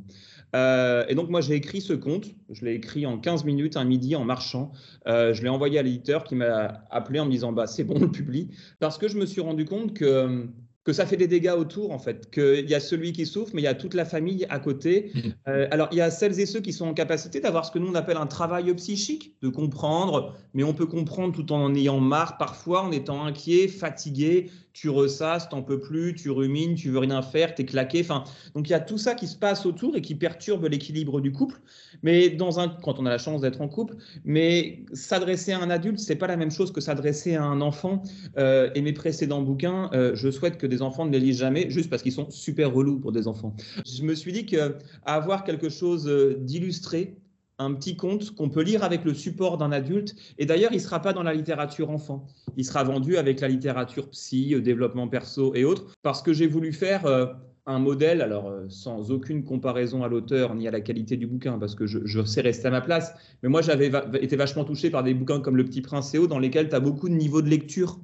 Euh, 0.55 1.05
et 1.09 1.15
donc 1.15 1.29
moi 1.29 1.41
j'ai 1.41 1.55
écrit 1.55 1.81
ce 1.81 1.93
conte, 1.93 2.27
je 2.51 2.65
l'ai 2.65 2.75
écrit 2.75 3.05
en 3.05 3.19
15 3.19 3.45
minutes, 3.45 3.77
un 3.77 3.85
midi 3.85 4.15
en 4.17 4.25
marchant. 4.25 4.73
Euh, 5.07 5.35
je 5.35 5.43
l'ai 5.43 5.49
envoyé 5.49 5.79
à 5.79 5.83
l'éditeur 5.83 6.25
qui 6.25 6.35
m'a 6.35 6.85
appelé 6.91 7.21
en 7.21 7.27
me 7.27 7.31
disant 7.31 7.53
bah 7.53 7.67
c'est 7.67 7.85
bon, 7.85 7.95
on 7.97 8.01
le 8.01 8.11
publie, 8.11 8.49
parce 8.79 8.99
que 8.99 9.09
je 9.09 9.19
me 9.19 9.27
suis 9.27 9.41
rendu 9.41 9.65
compte 9.65 9.95
que 9.95 10.49
que 10.87 10.93
ça 10.93 11.05
fait 11.05 11.17
des 11.17 11.27
dégâts 11.27 11.55
autour, 11.59 11.91
en 11.91 11.99
fait, 11.99 12.31
qu'il 12.31 12.71
y 12.71 12.75
a 12.75 12.79
celui 12.79 13.13
qui 13.13 13.27
souffre, 13.27 13.51
mais 13.55 13.61
il 13.61 13.65
y 13.65 13.69
a 13.69 13.75
toute 13.75 13.93
la 13.93 14.05
famille 14.05 14.47
à 14.49 14.61
côté. 14.61 15.11
Mmh. 15.13 15.21
Euh, 15.49 15.67
alors, 15.73 15.89
il 15.91 15.99
y 15.99 16.01
a 16.01 16.13
celles 16.13 16.39
et 16.39 16.47
ceux 16.47 16.61
qui 16.61 16.73
sont 16.73 16.87
en 16.87 16.95
capacité 16.95 17.41
d'avoir 17.41 17.65
ce 17.65 17.73
que 17.73 17.81
nous 17.81 17.89
on 17.89 17.97
appelle 17.97 18.17
un 18.17 18.29
travail 18.29 18.73
psychique, 18.75 19.35
de 19.43 19.49
comprendre, 19.49 20.37
mais 20.55 20.63
on 20.63 20.75
peut 20.75 20.87
comprendre 20.87 21.35
tout 21.35 21.53
en 21.53 21.57
en 21.57 21.75
ayant 21.75 21.99
marre, 21.99 22.39
parfois 22.39 22.85
en 22.85 22.93
étant 22.93 23.25
inquiet, 23.25 23.67
fatigué, 23.67 24.49
tu 24.77 24.91
ressasses, 24.91 25.49
t'en 25.49 25.63
peux 25.63 25.81
plus, 25.81 26.15
tu 26.15 26.31
rumines, 26.31 26.75
tu 26.75 26.91
veux 26.91 26.99
rien 26.99 27.23
faire, 27.23 27.55
t'es 27.55 27.65
claqué. 27.65 28.03
Enfin, 28.03 28.25
donc 28.55 28.69
il 28.69 28.73
y 28.73 28.75
a 28.75 28.81
tout 28.81 28.99
ça 28.99 29.15
qui 29.15 29.27
se 29.27 29.35
passe 29.35 29.65
autour 29.65 29.97
et 29.97 30.03
qui 30.03 30.15
perturbe 30.15 30.67
l'équilibre 30.67 31.23
du 31.23 31.33
couple. 31.33 31.59
Mais 32.03 32.29
dans 32.29 32.61
un, 32.61 32.69
quand 32.69 32.99
on 32.99 33.07
a 33.07 33.09
la 33.09 33.17
chance 33.17 33.41
d'être 33.41 33.63
en 33.63 33.69
couple, 33.69 33.97
mais 34.27 34.85
s'adresser 34.93 35.53
à 35.53 35.61
un 35.61 35.71
adulte, 35.71 35.99
c'est 35.99 36.17
pas 36.17 36.27
la 36.27 36.37
même 36.37 36.51
chose 36.51 36.73
que 36.73 36.83
s'adresser 36.83 37.37
à 37.37 37.43
un 37.43 37.63
enfant. 37.63 38.03
Euh, 38.37 38.69
et 38.75 38.83
mes 38.83 38.93
précédents 38.93 39.41
bouquins, 39.41 39.89
euh, 39.95 40.15
je 40.15 40.31
souhaite 40.31 40.59
que 40.59 40.67
des 40.67 40.83
enfants 40.83 41.07
ne 41.07 41.11
les 41.11 41.21
lisent 41.21 41.39
jamais, 41.39 41.71
juste 41.71 41.89
parce 41.89 42.03
qu'ils 42.03 42.13
sont 42.13 42.29
super 42.29 42.71
relous 42.71 42.99
pour 42.99 43.13
des 43.13 43.29
enfants. 43.29 43.57
Je 43.87 44.03
me 44.03 44.15
suis 44.15 44.33
dit 44.33 44.45
qu'avoir 44.45 45.45
quelque 45.45 45.71
chose 45.71 46.07
euh, 46.07 46.37
d'illustré, 46.39 47.17
un 47.59 47.73
petit 47.73 47.97
conte 47.97 48.35
qu'on 48.35 48.49
peut 48.49 48.63
lire 48.63 48.85
avec 48.85 49.05
le 49.05 49.15
support 49.15 49.59
d'un 49.59 49.73
adulte. 49.73 50.15
Et 50.39 50.47
d'ailleurs, 50.47 50.73
il 50.73 50.77
ne 50.77 50.83
sera 50.83 51.01
pas 51.01 51.13
dans 51.13 51.23
la 51.23 51.35
littérature 51.35 51.91
enfant. 51.91 52.27
Il 52.57 52.65
sera 52.65 52.85
vendu 52.85 53.17
avec 53.17 53.41
la 53.41 53.49
littérature 53.49 54.11
psy, 54.11 54.55
euh, 54.55 54.61
développement 54.61 55.09
perso 55.09 55.55
et 55.55 55.65
autres, 55.65 55.87
parce 56.03 56.23
que 56.23 56.33
j'ai 56.33 56.47
voulu 56.47 56.73
faire 56.73 57.07
euh, 57.07 57.27
un 57.67 57.79
modèle, 57.79 58.21
alors 58.21 58.49
euh, 58.49 58.67
sans 58.69 59.11
aucune 59.11 59.43
comparaison 59.45 60.05
à 60.05 60.09
l'auteur 60.09 60.55
ni 60.55 60.69
à 60.69 60.71
la 60.71 60.81
qualité 60.81 61.17
du 61.17 61.27
bouquin, 61.27 61.59
parce 61.59 61.75
que 61.75 61.87
je, 61.87 62.25
sais 62.25 62.43
rester 62.43 62.69
à 62.69 62.71
ma 62.71 62.81
place. 62.81 63.15
Mais 63.43 63.49
moi, 63.49 63.63
j'avais 63.63 63.91
été 64.21 64.37
vachement 64.37 64.65
touché 64.65 64.91
par 64.91 65.03
des 65.03 65.15
bouquins 65.15 65.41
comme 65.41 65.57
Le 65.57 65.65
Petit 65.65 65.81
Prince 65.81 66.15
et 66.15 66.19
autres, 66.19 66.29
dans 66.29 66.39
lesquels 66.39 66.69
tu 66.69 66.75
as 66.75 66.81
beaucoup 66.81 67.09
de 67.09 67.15
niveaux 67.15 67.43
de 67.43 67.49
lecture 67.49 67.99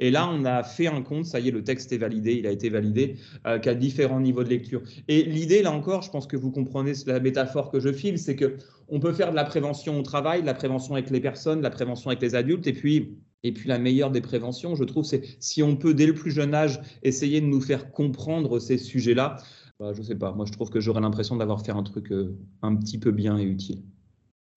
et 0.00 0.10
là, 0.10 0.28
on 0.32 0.44
a 0.46 0.62
fait 0.62 0.86
un 0.86 1.02
compte, 1.02 1.26
ça 1.26 1.38
y 1.40 1.48
est, 1.48 1.50
le 1.50 1.62
texte 1.62 1.92
est 1.92 1.98
validé, 1.98 2.32
il 2.32 2.46
a 2.46 2.50
été 2.50 2.70
validé, 2.70 3.16
euh, 3.46 3.58
qu'à 3.58 3.74
différents 3.74 4.20
niveaux 4.20 4.42
de 4.42 4.48
lecture. 4.48 4.82
Et 5.08 5.22
l'idée, 5.22 5.62
là 5.62 5.72
encore, 5.72 6.02
je 6.02 6.10
pense 6.10 6.26
que 6.26 6.36
vous 6.36 6.50
comprenez 6.50 6.92
la 7.06 7.20
métaphore 7.20 7.70
que 7.70 7.78
je 7.78 7.92
file, 7.92 8.18
c'est 8.18 8.34
que 8.34 8.56
on 8.88 8.98
peut 8.98 9.12
faire 9.12 9.30
de 9.30 9.36
la 9.36 9.44
prévention 9.44 10.00
au 10.00 10.02
travail, 10.02 10.40
de 10.40 10.46
la 10.46 10.54
prévention 10.54 10.94
avec 10.94 11.10
les 11.10 11.20
personnes, 11.20 11.58
de 11.58 11.62
la 11.62 11.70
prévention 11.70 12.08
avec 12.08 12.22
les 12.22 12.34
adultes, 12.34 12.66
et 12.66 12.72
puis 12.72 13.18
et 13.42 13.52
puis 13.52 13.68
la 13.68 13.78
meilleure 13.78 14.10
des 14.10 14.20
préventions, 14.20 14.74
je 14.74 14.84
trouve, 14.84 15.04
c'est 15.04 15.22
si 15.38 15.62
on 15.62 15.76
peut 15.76 15.94
dès 15.94 16.06
le 16.06 16.14
plus 16.14 16.30
jeune 16.30 16.54
âge 16.54 16.80
essayer 17.02 17.40
de 17.40 17.46
nous 17.46 17.60
faire 17.60 17.90
comprendre 17.90 18.58
ces 18.58 18.76
sujets-là. 18.76 19.36
Bah, 19.78 19.92
je 19.94 20.00
ne 20.00 20.04
sais 20.04 20.14
pas, 20.14 20.32
moi 20.32 20.44
je 20.46 20.52
trouve 20.52 20.68
que 20.68 20.80
j'aurais 20.80 21.00
l'impression 21.00 21.36
d'avoir 21.36 21.64
fait 21.64 21.72
un 21.72 21.82
truc 21.82 22.12
euh, 22.12 22.36
un 22.60 22.76
petit 22.76 22.98
peu 22.98 23.12
bien 23.12 23.38
et 23.38 23.44
utile 23.44 23.82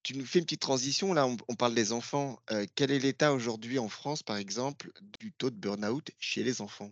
tu 0.03 0.17
nous 0.17 0.25
fais 0.25 0.39
une 0.39 0.45
petite 0.45 0.61
transition. 0.61 1.13
Là, 1.13 1.25
on, 1.25 1.55
parle 1.55 1.73
des 1.73 1.93
enfants. 1.93 2.37
Euh, 2.51 2.65
quel 2.75 2.91
est 2.91 2.99
l'état 2.99 3.33
aujourd'hui 3.33 3.79
en 3.79 3.87
France, 3.87 4.21
par 4.21 4.37
exemple, 4.37 4.91
du 5.19 5.31
taux 5.31 5.49
de 5.49 5.55
burn-out 5.55 6.11
chez 6.19 6.43
les 6.43 6.61
enfants? 6.61 6.91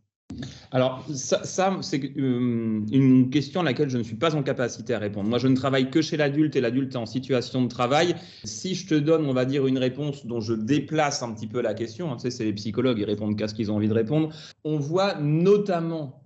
Alors, 0.71 1.05
ça, 1.13 1.41
c'est 1.81 2.01
euh, 2.17 2.81
une 2.89 3.29
question 3.29 3.59
à 3.59 3.63
laquelle 3.63 3.89
je 3.89 3.97
ne 3.97 4.03
suis 4.03 4.15
pas 4.15 4.33
en 4.33 4.43
capacité 4.43 4.93
à 4.93 4.99
répondre. 4.99 5.29
Moi, 5.29 5.39
je 5.39 5.49
ne 5.49 5.55
travaille 5.55 5.91
que 5.91 6.01
chez 6.01 6.15
l'adulte 6.15 6.55
et 6.55 6.61
l'adulte 6.61 6.93
est 6.93 6.97
en 6.97 7.05
situation 7.05 7.61
de 7.61 7.67
travail. 7.67 8.15
Si 8.45 8.73
je 8.75 8.87
te 8.87 8.95
donne, 8.95 9.25
on 9.25 9.33
va 9.33 9.43
dire, 9.43 9.67
une 9.67 9.77
réponse 9.77 10.25
dont 10.25 10.39
je 10.39 10.53
déplace 10.53 11.21
un 11.21 11.33
petit 11.33 11.47
peu 11.47 11.61
la 11.61 11.73
question, 11.73 12.11
hein, 12.11 12.15
tu 12.15 12.23
sais, 12.23 12.31
c'est 12.31 12.45
les 12.45 12.53
psychologues, 12.53 12.99
ils 12.99 13.05
répondent 13.05 13.37
qu'à 13.37 13.49
ce 13.49 13.53
qu'ils 13.53 13.71
ont 13.71 13.75
envie 13.75 13.89
de 13.89 13.93
répondre. 13.93 14.29
On 14.63 14.77
voit 14.77 15.15
notamment 15.15 16.20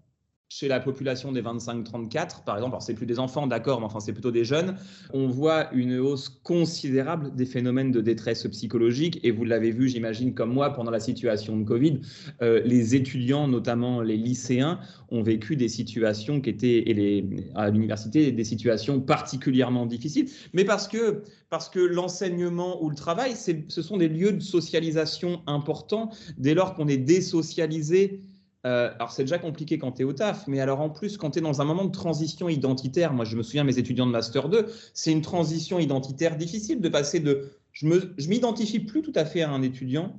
chez 0.48 0.68
la 0.68 0.80
population 0.80 1.32
des 1.32 1.42
25-34, 1.42 2.44
par 2.44 2.56
exemple, 2.56 2.74
alors 2.74 2.82
c'est 2.82 2.94
plus 2.94 3.08
des 3.08 3.18
enfants, 3.20 3.48
d'accord, 3.48 3.80
mais 3.80 3.88
enfin 3.88 4.00
c'est 4.00 4.14
plutôt 4.14 4.32
des 4.32 4.46
jeunes, 4.46 4.76
on 5.12 5.28
voit 5.28 5.74
une 5.74 5.98
hausse 5.98 6.30
considérable 6.30 7.36
des 7.36 7.46
phénomènes 7.46 7.92
de 7.92 8.00
détresse 8.00 8.46
psychologique. 8.48 9.20
Et 9.24 9.32
vous 9.32 9.44
l'avez 9.44 9.72
vu, 9.72 9.90
j'imagine, 9.90 10.34
comme 10.36 10.54
moi, 10.54 10.72
pendant 10.72 10.92
la 10.92 11.00
situation 11.00 11.58
de 11.58 11.64
Covid, 11.64 12.00
euh, 12.42 12.62
les 12.64 12.96
étudiants, 12.96 13.48
notamment 13.48 14.02
les 14.02 14.18
lycéens, 14.18 14.80
ont 15.10 15.24
vécu 15.24 15.56
des 15.56 15.68
situations 15.68 16.40
qui 16.42 16.52
étaient, 16.52 16.84
et 16.90 17.26
à 17.56 17.70
l'université, 17.72 18.32
des 18.32 18.44
situations 18.44 19.02
particulièrement 19.02 19.86
difficiles. 19.86 20.30
Mais 20.54 20.64
parce 20.64 20.88
que, 20.88 21.24
parce 21.50 21.70
que 21.70 21.80
l'enseignement 21.80 22.84
ou 22.84 22.90
le 22.90 22.96
travail, 22.96 23.34
ce 23.36 23.82
sont 23.82 23.98
des 23.98 24.10
lieux 24.10 24.34
de 24.34 24.42
socialisation 24.42 25.42
importants 25.48 26.12
dès 26.38 26.54
lors 26.54 26.76
qu'on 26.76 26.88
est 26.88 26.98
désocialisé 26.98 28.22
euh, 28.66 28.92
alors, 28.96 29.12
c'est 29.12 29.24
déjà 29.24 29.38
compliqué 29.38 29.78
quand 29.78 29.92
tu 29.92 30.02
es 30.02 30.06
au 30.06 30.14
taf, 30.14 30.48
mais 30.48 30.60
alors 30.60 30.82
en 30.82 30.90
plus, 30.90 31.18
quand 31.18 31.32
tu 31.32 31.40
es 31.40 31.42
dans 31.42 31.62
un 31.62 31.66
moment 31.66 31.86
de 31.86 31.92
transition 31.92 32.50
identitaire, 32.50 33.14
moi 33.14 33.24
je 33.24 33.36
me 33.38 33.44
souviens, 33.44 33.64
mes 33.64 33.78
étudiants 33.78 34.08
de 34.08 34.12
Master 34.12 34.50
2, 34.50 34.66
c'est 34.94 35.12
une 35.12 35.22
transition 35.22 35.78
identitaire 35.78 36.36
difficile 36.36 36.82
de 36.82 36.90
passer 36.90 37.20
de 37.20 37.52
je 37.74 37.86
ne 37.86 38.00
je 38.18 38.28
m'identifie 38.28 38.80
plus 38.80 39.04
tout 39.04 39.12
à 39.14 39.24
fait 39.26 39.44
à 39.44 39.52
un 39.52 39.62
étudiant 39.62 40.16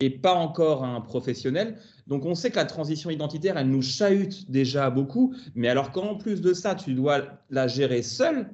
et 0.00 0.10
pas 0.10 0.34
encore 0.34 0.84
à 0.84 0.88
un 0.88 1.00
professionnel. 1.00 1.76
Donc, 2.06 2.24
on 2.24 2.36
sait 2.36 2.50
que 2.50 2.56
la 2.56 2.66
transition 2.66 3.10
identitaire, 3.10 3.56
elle 3.56 3.68
nous 3.68 3.82
chahute 3.82 4.48
déjà 4.48 4.90
beaucoup, 4.90 5.34
mais 5.56 5.68
alors 5.68 5.90
qu'en 5.90 6.14
plus 6.14 6.40
de 6.40 6.52
ça, 6.52 6.76
tu 6.76 6.94
dois 6.94 7.22
la 7.50 7.66
gérer 7.66 8.02
seul, 8.02 8.48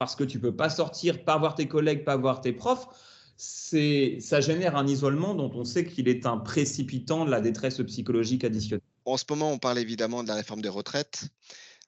parce 0.00 0.16
que 0.16 0.24
tu 0.24 0.40
peux 0.40 0.56
pas 0.56 0.70
sortir, 0.70 1.24
pas 1.24 1.38
voir 1.38 1.54
tes 1.54 1.68
collègues, 1.68 2.04
pas 2.04 2.16
voir 2.16 2.40
tes 2.40 2.52
profs 2.52 2.88
ça 3.42 4.40
génère 4.40 4.76
un 4.76 4.86
isolement 4.86 5.34
dont 5.34 5.50
on 5.54 5.64
sait 5.64 5.84
qu'il 5.84 6.08
est 6.08 6.26
un 6.26 6.36
précipitant 6.36 7.24
de 7.24 7.30
la 7.30 7.40
détresse 7.40 7.78
psychologique 7.78 8.44
additionnelle. 8.44 8.84
En 9.04 9.16
ce 9.16 9.24
moment, 9.28 9.50
on 9.50 9.58
parle 9.58 9.78
évidemment 9.78 10.22
de 10.22 10.28
la 10.28 10.34
réforme 10.34 10.62
des 10.62 10.68
retraites. 10.68 11.24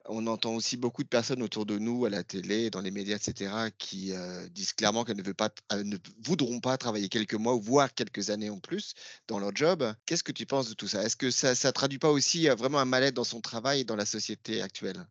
On 0.07 0.27
entend 0.27 0.53
aussi 0.53 0.77
beaucoup 0.77 1.03
de 1.03 1.07
personnes 1.07 1.41
autour 1.41 1.65
de 1.65 1.79
nous, 1.79 2.05
à 2.05 2.09
la 2.09 2.23
télé, 2.23 2.69
dans 2.69 2.81
les 2.81 2.91
médias, 2.91 3.15
etc., 3.15 3.51
qui 3.77 4.11
euh, 4.11 4.47
disent 4.49 4.73
clairement 4.73 5.03
qu'elles 5.03 5.17
ne, 5.17 5.23
euh, 5.23 5.83
ne, 5.83 5.97
voudront 6.23 6.59
pas 6.59 6.77
travailler 6.77 7.09
quelques 7.09 7.33
mois, 7.33 7.55
voire 7.55 7.91
quelques 7.91 8.29
années 8.29 8.51
en 8.51 8.59
plus 8.59 8.93
dans 9.27 9.39
leur 9.39 9.55
job. 9.55 9.83
Qu'est-ce 10.05 10.23
que 10.23 10.31
tu 10.31 10.45
penses 10.45 10.69
de 10.69 10.75
tout 10.75 10.87
ça? 10.87 11.01
Est-ce 11.03 11.15
que 11.15 11.31
ça 11.31 11.53
ne 11.53 11.71
traduit 11.71 11.97
pas 11.97 12.11
aussi 12.11 12.47
euh, 12.49 12.55
vraiment 12.55 12.79
un 12.79 12.85
mal-être 12.85 13.15
dans 13.15 13.23
son 13.23 13.41
travail 13.41 13.79
et 13.79 13.83
dans 13.83 13.95
la 13.95 14.05
société 14.05 14.61
actuelle? 14.61 15.07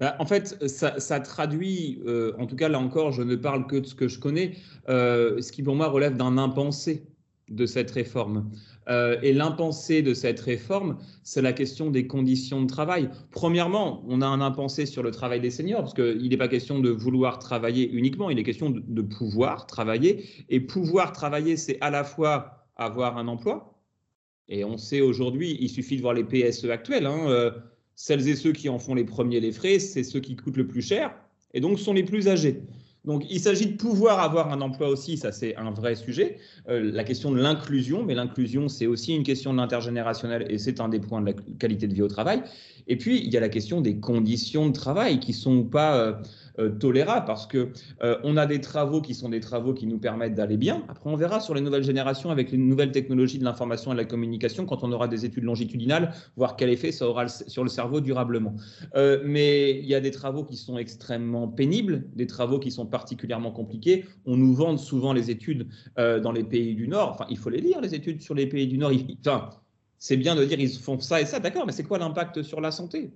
Bah, 0.00 0.16
en 0.18 0.26
fait, 0.26 0.68
ça, 0.68 1.20
traduit, 1.20 2.02
euh, 2.06 2.32
en 2.38 2.46
tout 2.46 2.56
cas 2.56 2.68
là 2.68 2.78
encore, 2.78 3.12
je 3.12 3.22
ne 3.22 3.34
parle 3.34 3.66
que 3.66 3.76
de 3.76 3.86
ce 3.86 3.94
que 3.94 4.08
je 4.08 4.18
connais, 4.18 4.52
euh, 4.88 5.40
ce 5.40 5.52
qui 5.52 5.62
pour 5.62 5.74
moi 5.74 5.88
relève 5.88 6.16
d'un 6.16 6.36
impensé 6.36 7.06
de 7.48 7.64
cette 7.64 7.90
réforme. 7.92 8.50
Euh, 8.88 9.18
et 9.22 9.32
l'impensé 9.32 10.02
de 10.02 10.14
cette 10.14 10.40
réforme, 10.40 10.98
c'est 11.22 11.42
la 11.42 11.52
question 11.52 11.90
des 11.90 12.06
conditions 12.06 12.60
de 12.60 12.66
travail. 12.66 13.08
Premièrement, 13.30 14.04
on 14.06 14.20
a 14.20 14.26
un 14.26 14.40
impensé 14.40 14.84
sur 14.84 15.02
le 15.02 15.12
travail 15.12 15.40
des 15.40 15.50
seniors, 15.50 15.80
parce 15.80 15.94
qu'il 15.94 16.28
n'est 16.28 16.36
pas 16.36 16.48
question 16.48 16.78
de 16.78 16.90
vouloir 16.90 17.38
travailler 17.38 17.90
uniquement, 17.90 18.30
il 18.30 18.38
est 18.38 18.42
question 18.42 18.70
de, 18.70 19.02
pouvoir 19.02 19.66
travailler. 19.66 20.24
Et 20.50 20.60
pouvoir 20.60 21.12
travailler, 21.12 21.56
c'est 21.56 21.78
à 21.80 21.90
la 21.90 22.04
fois 22.04 22.66
avoir 22.76 23.16
un 23.16 23.28
emploi, 23.28 23.80
et 24.48 24.64
on 24.64 24.76
sait 24.76 25.00
aujourd'hui, 25.00 25.56
il 25.60 25.70
suffit 25.70 25.96
de 25.96 26.02
voir 26.02 26.14
les 26.14 26.24
PSE 26.24 26.66
actuels. 26.66 27.06
Hein, 27.06 27.52
celles 27.96 28.28
et 28.28 28.36
ceux 28.36 28.52
qui 28.52 28.68
en 28.68 28.78
font 28.78 28.94
les 28.94 29.04
premiers 29.04 29.40
les 29.40 29.52
frais, 29.52 29.78
c'est 29.78 30.04
ceux 30.04 30.20
qui 30.20 30.36
coûtent 30.36 30.58
le 30.58 30.68
plus 30.68 30.82
cher 30.82 31.14
et 31.54 31.60
donc 31.60 31.78
sont 31.80 31.94
les 31.94 32.04
plus 32.04 32.28
âgés. 32.28 32.62
Donc 33.06 33.24
il 33.30 33.40
s'agit 33.40 33.66
de 33.66 33.76
pouvoir 33.76 34.20
avoir 34.20 34.52
un 34.52 34.60
emploi 34.60 34.88
aussi, 34.88 35.16
ça 35.16 35.32
c'est 35.32 35.56
un 35.56 35.70
vrai 35.70 35.94
sujet. 35.94 36.38
Euh, 36.68 36.90
la 36.92 37.04
question 37.04 37.30
de 37.30 37.40
l'inclusion, 37.40 38.04
mais 38.04 38.14
l'inclusion 38.14 38.68
c'est 38.68 38.86
aussi 38.86 39.14
une 39.14 39.22
question 39.22 39.52
de 39.52 39.58
l'intergénérationnel 39.58 40.46
et 40.50 40.58
c'est 40.58 40.80
un 40.80 40.88
des 40.88 41.00
points 41.00 41.20
de 41.22 41.26
la 41.26 41.32
qualité 41.58 41.86
de 41.86 41.94
vie 41.94 42.02
au 42.02 42.08
travail. 42.08 42.42
Et 42.88 42.96
puis 42.96 43.18
il 43.24 43.32
y 43.32 43.36
a 43.36 43.40
la 43.40 43.48
question 43.48 43.80
des 43.80 43.98
conditions 43.98 44.66
de 44.66 44.72
travail 44.72 45.20
qui 45.20 45.32
sont 45.32 45.62
pas 45.64 45.96
euh, 45.96 46.12
euh, 46.58 46.70
tolérable 46.70 47.26
parce 47.26 47.46
que 47.46 47.70
euh, 48.02 48.18
on 48.24 48.36
a 48.36 48.46
des 48.46 48.60
travaux 48.60 49.02
qui 49.02 49.14
sont 49.14 49.28
des 49.28 49.40
travaux 49.40 49.74
qui 49.74 49.86
nous 49.86 49.98
permettent 49.98 50.34
d'aller 50.34 50.56
bien. 50.56 50.84
Après, 50.88 51.10
on 51.10 51.16
verra 51.16 51.40
sur 51.40 51.54
les 51.54 51.60
nouvelles 51.60 51.82
générations 51.82 52.30
avec 52.30 52.50
les 52.50 52.58
nouvelles 52.58 52.92
technologies 52.92 53.38
de 53.38 53.44
l'information 53.44 53.92
et 53.92 53.94
de 53.94 54.00
la 54.00 54.06
communication 54.06 54.64
quand 54.64 54.82
on 54.82 54.90
aura 54.92 55.08
des 55.08 55.24
études 55.24 55.44
longitudinales, 55.44 56.12
voir 56.36 56.56
quel 56.56 56.70
effet 56.70 56.92
ça 56.92 57.08
aura 57.08 57.28
sur 57.28 57.62
le 57.62 57.68
cerveau 57.68 58.00
durablement. 58.00 58.54
Euh, 58.94 59.22
mais 59.24 59.78
il 59.78 59.86
y 59.86 59.94
a 59.94 60.00
des 60.00 60.10
travaux 60.10 60.44
qui 60.44 60.56
sont 60.56 60.78
extrêmement 60.78 61.48
pénibles, 61.48 62.04
des 62.14 62.26
travaux 62.26 62.58
qui 62.58 62.70
sont 62.70 62.86
particulièrement 62.86 63.50
compliqués. 63.50 64.04
On 64.24 64.36
nous 64.36 64.54
vend 64.54 64.76
souvent 64.76 65.12
les 65.12 65.30
études 65.30 65.68
dans 65.96 66.32
les 66.32 66.44
pays 66.44 66.74
du 66.74 66.88
Nord. 66.88 67.10
Enfin, 67.10 67.26
il 67.30 67.38
faut 67.38 67.50
les 67.50 67.60
lire, 67.60 67.80
les 67.80 67.94
études 67.94 68.20
sur 68.20 68.34
les 68.34 68.46
pays 68.46 68.66
du 68.66 68.78
Nord. 68.78 68.92
Enfin, 69.20 69.50
c'est 69.98 70.16
bien 70.16 70.34
de 70.34 70.44
dire 70.44 70.58
ils 70.60 70.70
font 70.70 70.98
ça 71.00 71.20
et 71.20 71.26
ça, 71.26 71.40
d'accord, 71.40 71.66
mais 71.66 71.72
c'est 71.72 71.84
quoi 71.84 71.98
l'impact 71.98 72.42
sur 72.42 72.60
la 72.60 72.70
santé? 72.70 73.12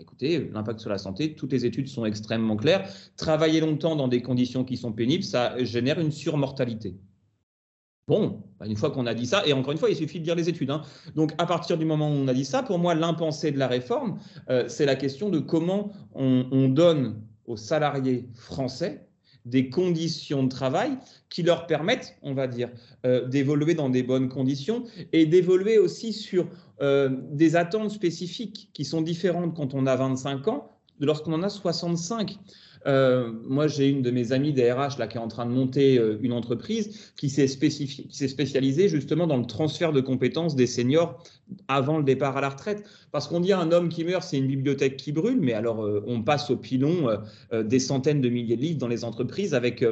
Écoutez, 0.00 0.48
l'impact 0.52 0.78
sur 0.78 0.90
la 0.90 0.98
santé, 0.98 1.34
toutes 1.34 1.52
les 1.52 1.66
études 1.66 1.88
sont 1.88 2.04
extrêmement 2.04 2.56
claires. 2.56 2.88
Travailler 3.16 3.60
longtemps 3.60 3.96
dans 3.96 4.06
des 4.06 4.22
conditions 4.22 4.64
qui 4.64 4.76
sont 4.76 4.92
pénibles, 4.92 5.24
ça 5.24 5.62
génère 5.64 5.98
une 5.98 6.12
surmortalité. 6.12 6.96
Bon, 8.06 8.44
bah, 8.58 8.66
une 8.66 8.76
fois 8.76 8.90
qu'on 8.90 9.06
a 9.06 9.14
dit 9.14 9.26
ça, 9.26 9.44
et 9.46 9.52
encore 9.52 9.72
une 9.72 9.78
fois, 9.78 9.90
il 9.90 9.96
suffit 9.96 10.20
de 10.20 10.24
lire 10.24 10.36
les 10.36 10.48
études. 10.48 10.70
Hein. 10.70 10.82
Donc, 11.16 11.32
à 11.38 11.46
partir 11.46 11.76
du 11.76 11.84
moment 11.84 12.08
où 12.08 12.14
on 12.14 12.28
a 12.28 12.32
dit 12.32 12.44
ça, 12.44 12.62
pour 12.62 12.78
moi, 12.78 12.94
l'impensé 12.94 13.50
de 13.50 13.58
la 13.58 13.66
réforme, 13.66 14.18
euh, 14.50 14.68
c'est 14.68 14.86
la 14.86 14.94
question 14.94 15.30
de 15.30 15.40
comment 15.40 15.92
on 16.14 16.68
donne 16.68 17.20
aux 17.44 17.56
salariés 17.56 18.28
français 18.34 19.07
des 19.48 19.70
conditions 19.70 20.42
de 20.42 20.48
travail 20.48 20.98
qui 21.28 21.42
leur 21.42 21.66
permettent, 21.66 22.16
on 22.22 22.34
va 22.34 22.46
dire, 22.46 22.70
euh, 23.04 23.26
d'évoluer 23.26 23.74
dans 23.74 23.88
des 23.88 24.02
bonnes 24.02 24.28
conditions 24.28 24.84
et 25.12 25.26
d'évoluer 25.26 25.78
aussi 25.78 26.12
sur 26.12 26.46
euh, 26.80 27.10
des 27.30 27.56
attentes 27.56 27.90
spécifiques 27.90 28.70
qui 28.72 28.84
sont 28.84 29.02
différentes 29.02 29.56
quand 29.56 29.74
on 29.74 29.86
a 29.86 29.96
25 29.96 30.48
ans 30.48 30.78
de 31.00 31.06
lorsqu'on 31.06 31.32
en 31.32 31.42
a 31.42 31.48
65. 31.48 32.38
Euh, 32.86 33.32
moi, 33.44 33.66
j'ai 33.66 33.88
une 33.88 34.02
de 34.02 34.10
mes 34.10 34.32
amies 34.32 34.52
des 34.52 34.70
RH 34.70 34.98
là, 34.98 35.06
qui 35.06 35.16
est 35.16 35.20
en 35.20 35.28
train 35.28 35.46
de 35.46 35.50
monter 35.50 35.98
euh, 35.98 36.18
une 36.22 36.32
entreprise 36.32 37.12
qui 37.16 37.28
s'est 37.30 37.48
spécialisée 37.48 38.88
justement 38.88 39.26
dans 39.26 39.36
le 39.36 39.46
transfert 39.46 39.92
de 39.92 40.00
compétences 40.00 40.56
des 40.56 40.66
seniors 40.66 41.22
avant 41.66 41.98
le 41.98 42.04
départ 42.04 42.36
à 42.36 42.40
la 42.40 42.50
retraite. 42.50 42.84
Parce 43.12 43.26
qu'on 43.26 43.40
dit 43.40 43.52
un 43.52 43.72
homme 43.72 43.88
qui 43.88 44.04
meurt, 44.04 44.22
c'est 44.22 44.38
une 44.38 44.46
bibliothèque 44.46 44.96
qui 44.96 45.12
brûle, 45.12 45.40
mais 45.40 45.52
alors 45.52 45.84
euh, 45.84 46.04
on 46.06 46.22
passe 46.22 46.50
au 46.50 46.56
pilon 46.56 47.08
des 47.52 47.78
centaines 47.78 48.20
de 48.20 48.28
milliers 48.28 48.56
de 48.56 48.62
livres 48.62 48.78
dans 48.78 48.88
les 48.88 49.04
entreprises 49.04 49.54
avec, 49.54 49.84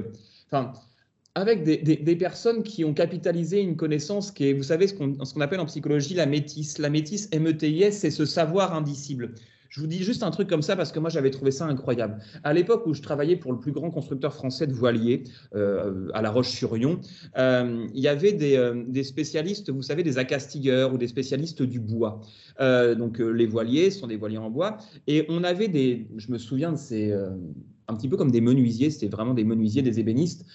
enfin, 0.46 0.72
avec 1.34 1.64
des, 1.64 2.16
personnes 2.16 2.62
qui 2.62 2.84
ont 2.84 2.94
capitalisé 2.94 3.60
une 3.60 3.76
connaissance 3.76 4.30
qui 4.30 4.48
est, 4.48 4.52
vous 4.54 4.62
savez, 4.62 4.86
ce 4.88 4.94
qu'on 4.94 5.12
qu'on 5.12 5.40
appelle 5.42 5.60
en 5.60 5.66
psychologie 5.66 6.14
la 6.14 6.24
métisse. 6.24 6.78
La 6.78 6.88
métisse, 6.88 7.28
M-E-T-I-S, 7.30 7.98
c'est 7.98 8.10
ce 8.10 8.24
savoir 8.24 8.74
indicible. 8.74 9.34
Je 9.76 9.82
vous 9.82 9.86
dis 9.86 10.02
juste 10.02 10.22
un 10.22 10.30
truc 10.30 10.48
comme 10.48 10.62
ça 10.62 10.74
parce 10.74 10.90
que 10.90 10.98
moi 10.98 11.10
j'avais 11.10 11.30
trouvé 11.30 11.50
ça 11.50 11.66
incroyable. 11.66 12.16
À 12.44 12.54
l'époque 12.54 12.86
où 12.86 12.94
je 12.94 13.02
travaillais 13.02 13.36
pour 13.36 13.52
le 13.52 13.58
plus 13.58 13.72
grand 13.72 13.90
constructeur 13.90 14.32
français 14.32 14.66
de 14.66 14.72
voiliers 14.72 15.24
euh, 15.54 16.08
à 16.14 16.22
La 16.22 16.30
Roche-sur-Yon, 16.30 16.98
euh, 17.36 17.86
il 17.92 18.00
y 18.00 18.08
avait 18.08 18.32
des, 18.32 18.56
euh, 18.56 18.84
des, 18.88 19.04
spécialistes, 19.04 19.68
vous 19.68 19.82
savez, 19.82 20.02
des 20.02 20.16
accastilleurs 20.16 20.94
ou 20.94 20.96
des 20.96 21.08
spécialistes 21.08 21.62
du 21.62 21.78
bois. 21.78 22.22
donc 22.58 23.18
les 23.18 23.46
voiliers 23.46 23.90
sont 23.90 24.06
des 24.06 24.16
voiliers 24.16 24.38
en 24.38 24.48
bois 24.48 24.78
et 25.06 25.26
on 25.28 25.44
avait 25.44 25.68
des, 25.68 26.08
je 26.16 26.32
me 26.32 26.38
souviens 26.38 26.72
de 26.72 26.78
ces 26.78 27.12
un 27.88 27.94
petit 27.94 28.08
peu 28.08 28.16
comme 28.16 28.30
des 28.30 28.40
menuisiers, 28.40 28.88
c'était 28.88 29.14
vraiment 29.14 29.34
des 29.34 29.44
menuisiers, 29.44 29.82
des 29.82 30.00
ébénistes, 30.00 30.46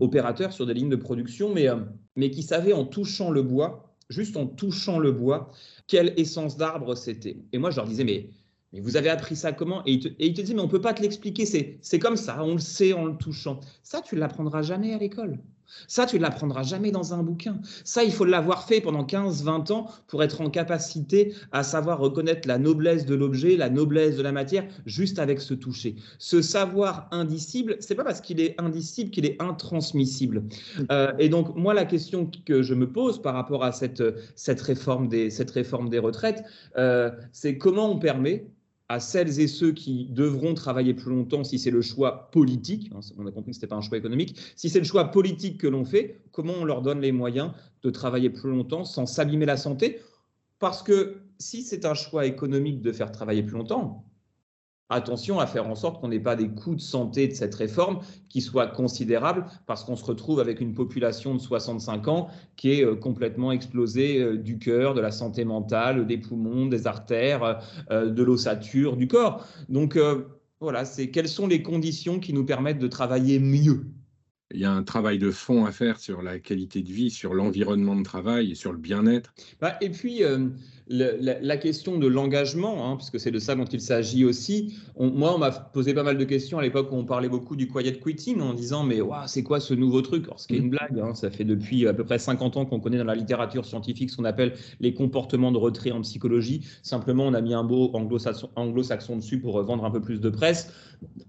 opérateurs 0.00 0.54
sur 0.54 0.64
des 0.64 0.72
lignes 0.72 0.88
de 0.88 0.96
production, 0.96 1.52
mais, 1.52 1.68
mais 2.16 2.30
qui 2.30 2.42
savaient 2.42 2.72
en 2.72 2.86
touchant 2.86 3.30
le 3.30 3.42
bois, 3.42 3.89
juste 4.10 4.36
en 4.36 4.46
touchant 4.46 4.98
le 4.98 5.12
bois, 5.12 5.50
quelle 5.86 6.12
essence 6.16 6.56
d'arbre 6.56 6.94
c'était. 6.94 7.38
Et 7.52 7.58
moi, 7.58 7.70
je 7.70 7.76
leur 7.76 7.86
disais, 7.86 8.04
mais, 8.04 8.28
vous 8.72 8.96
avez 8.96 9.08
appris 9.08 9.34
ça 9.34 9.52
comment? 9.52 9.82
Et 9.86 9.94
ils, 9.94 10.34
te 10.34 10.40
disaient, 10.40 10.54
mais 10.54 10.60
on 10.60 10.66
ne 10.66 10.70
peut 10.70 10.80
pas 10.80 10.92
te 10.92 11.02
l'expliquer, 11.02 11.46
c'est 11.46 11.98
comme 11.98 12.16
ça, 12.16 12.44
on 12.44 12.52
le 12.52 12.60
sait 12.60 12.92
en 12.92 13.06
le 13.06 13.16
touchant. 13.16 13.60
Ça, 13.82 14.00
tu 14.02 14.14
ne 14.14 14.20
l'apprendras 14.20 14.62
jamais 14.62 14.92
à 14.92 14.98
l'école. 14.98 15.40
Ça, 15.86 16.06
tu 16.06 16.16
ne 16.16 16.22
l'apprendras 16.22 16.62
jamais 16.62 16.90
dans 16.90 17.14
un 17.14 17.22
bouquin. 17.22 17.58
Ça, 17.84 18.04
il 18.04 18.12
faut 18.12 18.24
l'avoir 18.24 18.66
fait 18.66 18.80
pendant 18.80 19.04
15-20 19.04 19.72
ans 19.72 19.86
pour 20.06 20.22
être 20.22 20.40
en 20.40 20.50
capacité 20.50 21.34
à 21.52 21.62
savoir 21.62 21.98
reconnaître 21.98 22.46
la 22.46 22.58
noblesse 22.58 23.06
de 23.06 23.14
l'objet, 23.14 23.56
la 23.56 23.70
noblesse 23.70 24.16
de 24.16 24.22
la 24.22 24.32
matière, 24.32 24.66
juste 24.86 25.18
avec 25.18 25.40
ce 25.40 25.54
toucher. 25.54 25.96
Ce 26.18 26.42
savoir 26.42 27.08
indicible, 27.10 27.76
c'est 27.80 27.94
pas 27.94 28.04
parce 28.04 28.20
qu'il 28.20 28.40
est 28.40 28.60
indicible 28.60 29.10
qu'il 29.10 29.26
est 29.26 29.40
intransmissible. 29.40 30.44
Euh, 30.90 31.12
et 31.18 31.28
donc, 31.28 31.54
moi, 31.56 31.74
la 31.74 31.84
question 31.84 32.30
que 32.44 32.62
je 32.62 32.74
me 32.74 32.90
pose 32.90 33.20
par 33.20 33.34
rapport 33.34 33.64
à 33.64 33.72
cette, 33.72 34.02
cette, 34.34 34.60
réforme, 34.60 35.08
des, 35.08 35.30
cette 35.30 35.50
réforme 35.50 35.88
des 35.88 35.98
retraites, 35.98 36.44
euh, 36.76 37.10
c'est 37.32 37.58
comment 37.58 37.90
on 37.90 37.98
permet 37.98 38.46
à 38.90 38.98
celles 38.98 39.38
et 39.38 39.46
ceux 39.46 39.70
qui 39.70 40.06
devront 40.10 40.52
travailler 40.52 40.94
plus 40.94 41.10
longtemps 41.10 41.44
si 41.44 41.60
c'est 41.60 41.70
le 41.70 41.80
choix 41.80 42.28
politique, 42.32 42.90
hein, 42.92 42.98
on 43.16 43.24
a 43.24 43.30
compris 43.30 43.52
que 43.52 43.56
ce 43.56 43.60
n'était 43.60 43.68
pas 43.68 43.76
un 43.76 43.80
choix 43.80 43.96
économique, 43.96 44.36
si 44.56 44.68
c'est 44.68 44.80
le 44.80 44.84
choix 44.84 45.12
politique 45.12 45.58
que 45.58 45.68
l'on 45.68 45.84
fait, 45.84 46.24
comment 46.32 46.54
on 46.54 46.64
leur 46.64 46.82
donne 46.82 47.00
les 47.00 47.12
moyens 47.12 47.52
de 47.84 47.90
travailler 47.90 48.30
plus 48.30 48.50
longtemps 48.50 48.84
sans 48.84 49.06
s'abîmer 49.06 49.46
la 49.46 49.56
santé? 49.56 50.00
Parce 50.58 50.82
que 50.82 51.18
si 51.38 51.62
c'est 51.62 51.84
un 51.84 51.94
choix 51.94 52.26
économique 52.26 52.82
de 52.82 52.90
faire 52.90 53.12
travailler 53.12 53.44
plus 53.44 53.56
longtemps, 53.56 54.09
attention 54.90 55.38
à 55.38 55.46
faire 55.46 55.66
en 55.66 55.74
sorte 55.74 56.00
qu'on 56.00 56.08
n'ait 56.08 56.20
pas 56.20 56.36
des 56.36 56.48
coûts 56.48 56.74
de 56.74 56.80
santé 56.80 57.28
de 57.28 57.32
cette 57.32 57.54
réforme 57.54 58.00
qui 58.28 58.40
soient 58.40 58.66
considérables 58.66 59.46
parce 59.66 59.84
qu'on 59.84 59.96
se 59.96 60.04
retrouve 60.04 60.40
avec 60.40 60.60
une 60.60 60.74
population 60.74 61.34
de 61.34 61.40
65 61.40 62.08
ans 62.08 62.28
qui 62.56 62.72
est 62.72 62.84
euh, 62.84 62.96
complètement 62.96 63.52
explosée 63.52 64.20
euh, 64.20 64.36
du 64.36 64.58
cœur, 64.58 64.94
de 64.94 65.00
la 65.00 65.12
santé 65.12 65.44
mentale, 65.44 66.06
des 66.06 66.18
poumons, 66.18 66.66
des 66.66 66.86
artères, 66.86 67.60
euh, 67.90 68.10
de 68.10 68.22
l'ossature, 68.22 68.96
du 68.96 69.08
corps. 69.08 69.46
Donc 69.68 69.98
voilà, 70.60 70.84
c'est 70.84 71.10
quelles 71.10 71.28
sont 71.28 71.46
les 71.46 71.62
conditions 71.62 72.18
qui 72.20 72.32
nous 72.32 72.44
permettent 72.44 72.78
de 72.78 72.88
travailler 72.88 73.38
mieux? 73.38 73.86
Il 74.52 74.60
y 74.60 74.64
a 74.64 74.72
un 74.72 74.82
travail 74.82 75.18
de 75.18 75.30
fond 75.30 75.64
à 75.64 75.70
faire 75.70 76.00
sur 76.00 76.22
la 76.22 76.40
qualité 76.40 76.82
de 76.82 76.90
vie, 76.90 77.10
sur 77.10 77.34
l'environnement 77.34 77.94
de 77.94 78.02
travail 78.02 78.50
et 78.50 78.54
sur 78.56 78.72
le 78.72 78.78
bien-être. 78.78 79.32
Bah, 79.60 79.76
et 79.80 79.90
puis, 79.90 80.24
euh, 80.24 80.48
la, 80.90 81.56
question 81.56 81.98
de 81.98 82.06
l'engagement, 82.08 82.90
hein, 82.90 82.96
puisque 82.96 83.20
c'est 83.20 83.30
de 83.30 83.38
ça 83.38 83.54
dont 83.54 83.64
il 83.64 83.80
s'agit 83.80 84.24
aussi. 84.24 84.74
moi, 84.98 85.34
on 85.34 85.38
m'a 85.38 85.52
posé 85.52 85.94
pas 85.94 86.02
mal 86.02 86.18
de 86.18 86.24
questions 86.24 86.58
à 86.58 86.62
l'époque 86.62 86.90
où 86.90 86.96
on 86.96 87.04
parlait 87.04 87.28
beaucoup 87.28 87.54
du 87.54 87.68
quiet 87.68 88.00
quitting 88.00 88.40
en 88.40 88.54
disant 88.54 88.82
Mais 88.82 88.98
c'est 89.26 89.42
quoi 89.42 89.60
ce 89.60 89.72
nouveau 89.74 90.02
truc? 90.02 90.24
Alors, 90.24 90.40
ce 90.40 90.48
qui 90.48 90.54
est 90.54 90.58
une 90.58 90.66
mmh. 90.66 90.70
blague, 90.70 91.00
hein, 91.00 91.14
ça 91.14 91.30
fait 91.30 91.44
depuis 91.44 91.86
à 91.86 91.94
peu 91.94 92.04
près 92.04 92.18
50 92.18 92.56
ans 92.56 92.66
qu'on 92.66 92.80
connaît 92.80 92.98
dans 92.98 93.04
la 93.04 93.14
littérature 93.14 93.64
scientifique 93.64 94.10
ce 94.10 94.16
qu'on 94.16 94.24
appelle 94.24 94.54
les 94.80 94.92
comportements 94.92 95.52
de 95.52 95.58
retrait 95.58 95.92
en 95.92 96.00
psychologie. 96.00 96.66
Simplement, 96.82 97.26
on 97.26 97.34
a 97.34 97.40
mis 97.40 97.54
un 97.54 97.62
mot 97.62 97.92
anglo-saxon 97.94 99.16
dessus 99.16 99.38
pour 99.38 99.62
vendre 99.62 99.84
un 99.84 99.90
peu 99.90 100.00
plus 100.00 100.20
de 100.20 100.30
presse 100.30 100.72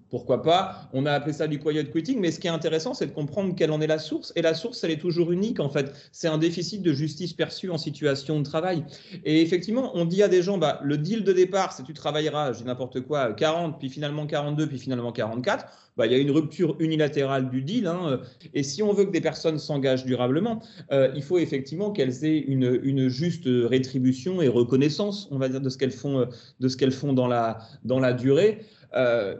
pourquoi 0.10 0.42
pas? 0.42 0.90
On 0.92 1.06
a 1.06 1.14
appelé 1.14 1.32
ça 1.32 1.48
du 1.48 1.58
quiet 1.58 1.90
quitting, 1.90 2.20
mais 2.20 2.32
ce 2.32 2.40
qui 2.40 2.48
est 2.48 2.52
intéressant, 2.52 2.94
c'est 2.94 3.08
de 3.08 3.14
comprendre 3.14 3.56
quelle 3.56 3.72
en 3.72 3.80
est 3.80 3.88
la 3.88 3.98
source. 3.98 4.34
Et 4.36 4.42
la 4.42 4.54
source, 4.54 4.84
elle 4.84 4.92
est 4.92 5.00
toujours 5.00 5.32
unique, 5.32 5.62
en 5.62 5.70
fait. 5.70 5.94
C'est 6.12 6.28
un 6.28 6.38
déficit 6.38 6.82
de 6.82 6.92
justice 6.92 7.32
perçue 7.32 7.70
en 7.70 7.78
situation 7.78 8.40
de 8.40 8.44
travail. 8.44 8.84
Et 9.24 9.42
effectivement, 9.52 9.92
on 9.96 10.06
dit 10.06 10.24
à 10.24 10.30
des 10.30 10.42
gens, 10.42 10.58
bah, 10.58 10.80
le 10.82 10.98
deal 10.98 11.26
de 11.26 11.34
départ, 11.34 11.74
c'est 11.74 11.84
tu 11.84 11.94
travailleras, 11.94 12.54
j'ai 12.54 12.64
n'importe 12.64 13.02
quoi, 13.02 13.34
40, 13.34 13.80
puis 13.80 13.90
finalement 13.90 14.26
42, 14.26 14.66
puis 14.66 14.80
finalement 14.80 15.12
44. 15.12 15.66
Bah, 15.98 16.06
il 16.06 16.14
y 16.14 16.16
a 16.16 16.18
une 16.18 16.32
rupture 16.32 16.78
unilatérale 16.80 17.50
du 17.50 17.62
deal. 17.62 17.86
Hein. 17.86 18.22
Et 18.54 18.64
si 18.64 18.82
on 18.82 18.94
veut 18.94 19.04
que 19.04 19.12
des 19.12 19.20
personnes 19.20 19.60
s'engagent 19.60 20.06
durablement, 20.06 20.62
euh, 20.94 21.12
il 21.16 21.22
faut 21.22 21.38
effectivement 21.38 21.92
qu'elles 21.92 22.24
aient 22.24 22.40
une, 22.40 23.10
juste 23.10 23.44
rétribution 23.46 24.42
et 24.42 24.48
reconnaissance, 24.48 25.28
on 25.32 25.38
va 25.38 25.50
dire, 25.50 25.60
de 25.60 25.70
ce 25.70 25.78
qu'elles 25.78 25.92
font, 25.92 26.30
de 26.62 26.68
ce 26.70 26.78
qu'elles 26.78 26.94
font 26.94 27.12
dans 27.12 27.28
la, 27.28 27.60
dans 27.84 28.00
la 28.00 28.14
durée. 28.14 28.62
Euh, 28.96 29.36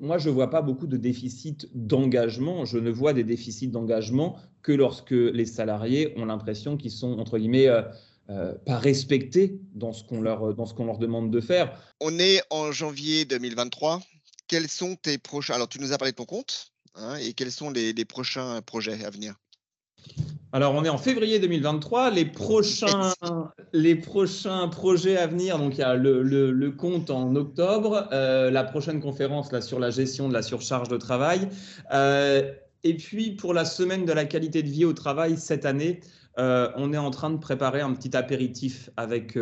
moi, 0.00 0.18
je 0.18 0.28
ne 0.28 0.34
vois 0.34 0.50
pas 0.50 0.62
beaucoup 0.62 0.86
de 0.86 0.96
déficit 0.96 1.68
d'engagement. 1.74 2.64
Je 2.64 2.78
ne 2.78 2.90
vois 2.90 3.14
des 3.14 3.24
déficits 3.24 3.68
d'engagement 3.68 4.36
que 4.62 4.72
lorsque 4.72 5.10
les 5.10 5.46
salariés 5.46 6.14
ont 6.16 6.26
l'impression 6.26 6.76
qu'ils 6.76 6.90
sont, 6.90 7.18
entre 7.18 7.38
guillemets, 7.38 7.66
euh, 7.66 7.82
euh, 8.30 8.54
pas 8.64 8.78
respectés 8.78 9.60
dans 9.74 9.92
ce 9.92 10.04
qu'on 10.04 10.20
leur, 10.20 10.54
dans 10.54 10.66
ce 10.66 10.74
qu'on 10.74 10.86
leur 10.86 10.98
demande 10.98 11.30
de 11.30 11.40
faire. 11.40 11.76
On 12.00 12.18
est 12.18 12.40
en 12.50 12.72
janvier 12.72 13.24
2023. 13.24 14.00
Quels 14.48 14.68
sont 14.68 14.96
tes 14.96 15.18
prochains 15.18 15.54
Alors, 15.54 15.68
tu 15.68 15.80
nous 15.80 15.92
as 15.92 15.98
parlé 15.98 16.12
de 16.12 16.16
ton 16.16 16.24
compte. 16.24 16.72
Hein, 16.94 17.16
et 17.16 17.34
quels 17.34 17.52
sont 17.52 17.70
les 17.70 18.04
prochains 18.04 18.62
projets 18.62 19.04
à 19.04 19.10
venir? 19.10 19.34
Alors, 20.52 20.74
on 20.74 20.84
est 20.84 20.88
en 20.88 20.98
février 20.98 21.38
2023. 21.38 22.10
Les 22.10 22.24
prochains, 22.24 23.12
les 23.72 23.94
prochains 23.94 24.66
projets 24.66 25.16
à 25.16 25.28
venir, 25.28 25.58
donc 25.58 25.74
il 25.76 25.80
y 25.80 25.84
a 25.84 25.94
le, 25.94 26.70
compte 26.70 27.10
en 27.10 27.36
octobre, 27.36 28.08
euh, 28.12 28.50
la 28.50 28.64
prochaine 28.64 29.00
conférence 29.00 29.52
là, 29.52 29.60
sur 29.60 29.78
la 29.78 29.90
gestion 29.90 30.28
de 30.28 30.34
la 30.34 30.42
surcharge 30.42 30.88
de 30.88 30.96
travail. 30.96 31.48
Euh, 31.92 32.50
et 32.82 32.94
puis, 32.94 33.30
pour 33.32 33.54
la 33.54 33.64
semaine 33.64 34.04
de 34.04 34.12
la 34.12 34.24
qualité 34.24 34.64
de 34.64 34.68
vie 34.68 34.84
au 34.84 34.92
travail 34.92 35.36
cette 35.36 35.66
année, 35.66 36.00
euh, 36.38 36.70
on 36.76 36.92
est 36.92 36.98
en 36.98 37.10
train 37.10 37.30
de 37.30 37.38
préparer 37.38 37.80
un 37.80 37.92
petit 37.92 38.16
apéritif 38.16 38.90
avec, 38.96 39.38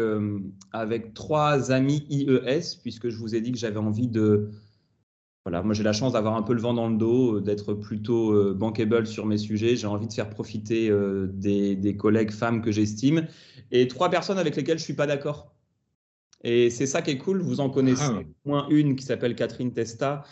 avec 0.72 1.14
trois 1.14 1.70
amis 1.70 2.06
IES, 2.08 2.78
puisque 2.82 3.08
je 3.08 3.16
vous 3.16 3.34
ai 3.34 3.40
dit 3.40 3.52
que 3.52 3.58
j'avais 3.58 3.78
envie 3.78 4.08
de 4.08 4.50
voilà, 5.48 5.62
moi 5.62 5.72
j'ai 5.72 5.82
la 5.82 5.94
chance 5.94 6.12
d'avoir 6.12 6.36
un 6.36 6.42
peu 6.42 6.52
le 6.52 6.60
vent 6.60 6.74
dans 6.74 6.90
le 6.90 6.98
dos, 6.98 7.36
euh, 7.36 7.40
d'être 7.40 7.72
plutôt 7.72 8.32
euh, 8.32 8.52
bankable 8.52 9.06
sur 9.06 9.24
mes 9.24 9.38
sujets. 9.38 9.76
J'ai 9.76 9.86
envie 9.86 10.06
de 10.06 10.12
faire 10.12 10.28
profiter 10.28 10.90
euh, 10.90 11.26
des, 11.32 11.96
collègues 11.96 12.32
femmes 12.32 12.60
que 12.60 12.70
j'estime 12.70 13.26
et 13.70 13.88
trois 13.88 14.10
personnes 14.10 14.36
avec 14.36 14.56
lesquelles 14.56 14.78
je 14.78 14.84
suis 14.84 14.92
pas 14.92 15.06
d'accord. 15.06 15.54
Et 16.44 16.68
c'est 16.68 16.86
ça 16.86 17.00
qui 17.00 17.12
est 17.12 17.16
cool. 17.16 17.40
Vous 17.40 17.60
en 17.60 17.70
connaissez 17.70 18.02
ah. 18.04 18.20
au 18.44 18.48
moins 18.48 18.68
une 18.68 18.94
qui 18.94 19.06
s'appelle 19.06 19.34
Catherine 19.34 19.72
Testa 19.72 20.22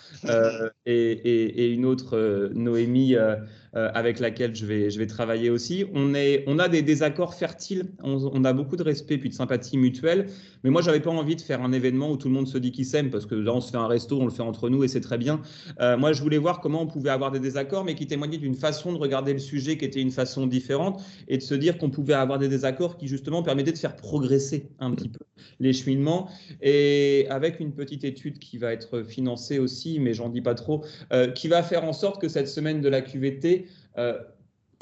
et, 0.85 1.73
une 1.73 1.87
autre 1.87 2.51
Noémie 2.55 3.17
euh, 3.17 3.37
avec 3.77 4.21
laquelle 4.21 4.55
je 4.55 4.65
vais, 4.65 4.91
je 4.91 4.99
vais 4.99 5.07
travailler 5.07 5.51
aussi. 5.51 5.85
On, 5.93 6.15
est, 6.15 6.45
on 6.47 6.59
a 6.59 6.69
des 6.69 6.83
désaccords 6.83 7.35
fertiles, 7.35 7.91
on, 8.03 8.45
a 8.45 8.53
beaucoup 8.53 8.77
de 8.77 8.83
respect 8.83 9.19
puis 9.19 9.29
de 9.29 9.35
sympathie 9.35 9.77
mutuelle, 9.77 10.29
mais 10.65 10.71
moi, 10.71 10.83
j'avais 10.83 11.01
pas 11.01 11.11
envie 11.11 11.37
de 11.37 11.41
faire 11.41 11.63
un 11.63 11.73
événement 11.73 12.11
où 12.11 12.17
tout 12.17 12.29
le 12.29 12.35
monde 12.35 12.49
se 12.49 12.59
dit 12.59 12.73
qu'il 12.73 12.87
s'aime, 12.87 13.11
parce 13.11 13.27
que 13.27 13.35
là, 13.35 13.53
on 13.53 13.61
se 13.61 13.71
fait 13.71 13.77
un 13.77 13.87
resto, 13.87 14.19
on 14.21 14.25
le 14.25 14.31
fait 14.31 14.43
entre 14.43 14.69
nous 14.69 14.83
et 14.85 14.89
c'est 14.89 15.01
très 15.01 15.19
bien. 15.19 15.41
Euh, 15.81 15.97
moi, 15.97 16.13
je 16.13 16.23
voulais 16.23 16.39
voir 16.39 16.61
comment 16.61 16.83
on 16.83 16.87
pouvait 16.87 17.11
avoir 17.11 17.31
des 17.31 17.41
désaccords, 17.41 17.85
mais 17.85 17.95
qui 17.95 18.07
témoignaient 18.07 18.39
d'une 18.39 18.55
façon 18.55 18.93
de 18.93 18.99
regarder 18.99 19.33
le 19.33 19.39
sujet 19.39 19.77
qui 19.77 19.85
était 19.85 20.01
une 20.01 20.11
façon 20.11 20.47
différente 20.47 21.03
et 21.29 21.37
de 21.37 21.43
se 21.43 21.55
dire 21.55 21.79
qu'on 21.79 21.91
pouvait 21.91 22.15
avoir 22.15 22.39
des 22.39 22.49
désaccords 22.49 22.97
qui, 22.97 23.09
justement, 23.09 23.43
permettaient 23.43 23.73
de 23.73 23.79
faire 23.79 23.97
progresser 23.97 24.71
un 24.79 24.91
petit 24.93 25.09
peu 25.09 25.21
les 25.61 25.73
cheminements. 25.73 26.29
Et 26.63 27.27
avec 27.31 27.61
une 27.61 27.73
petite 27.73 28.05
étude 28.05 28.39
qui 28.39 28.59
va 28.59 28.73
être 28.73 29.03
financée 29.03 29.59
aussi, 29.59 29.99
mais 30.01 30.15
j'en 30.15 30.29
dis 30.29 30.43
pas 30.43 30.55
trop, 30.55 30.85
euh, 31.13 31.31
qui 31.31 31.49
va 31.49 31.63
faire 31.63 31.85
en 31.85 31.93
sorte 31.93 32.21
que 32.21 32.29
cette 32.29 32.49
semaine 32.49 32.81
de 32.81 32.89
la 32.89 33.03
QVT, 33.03 33.66
euh, 33.99 34.19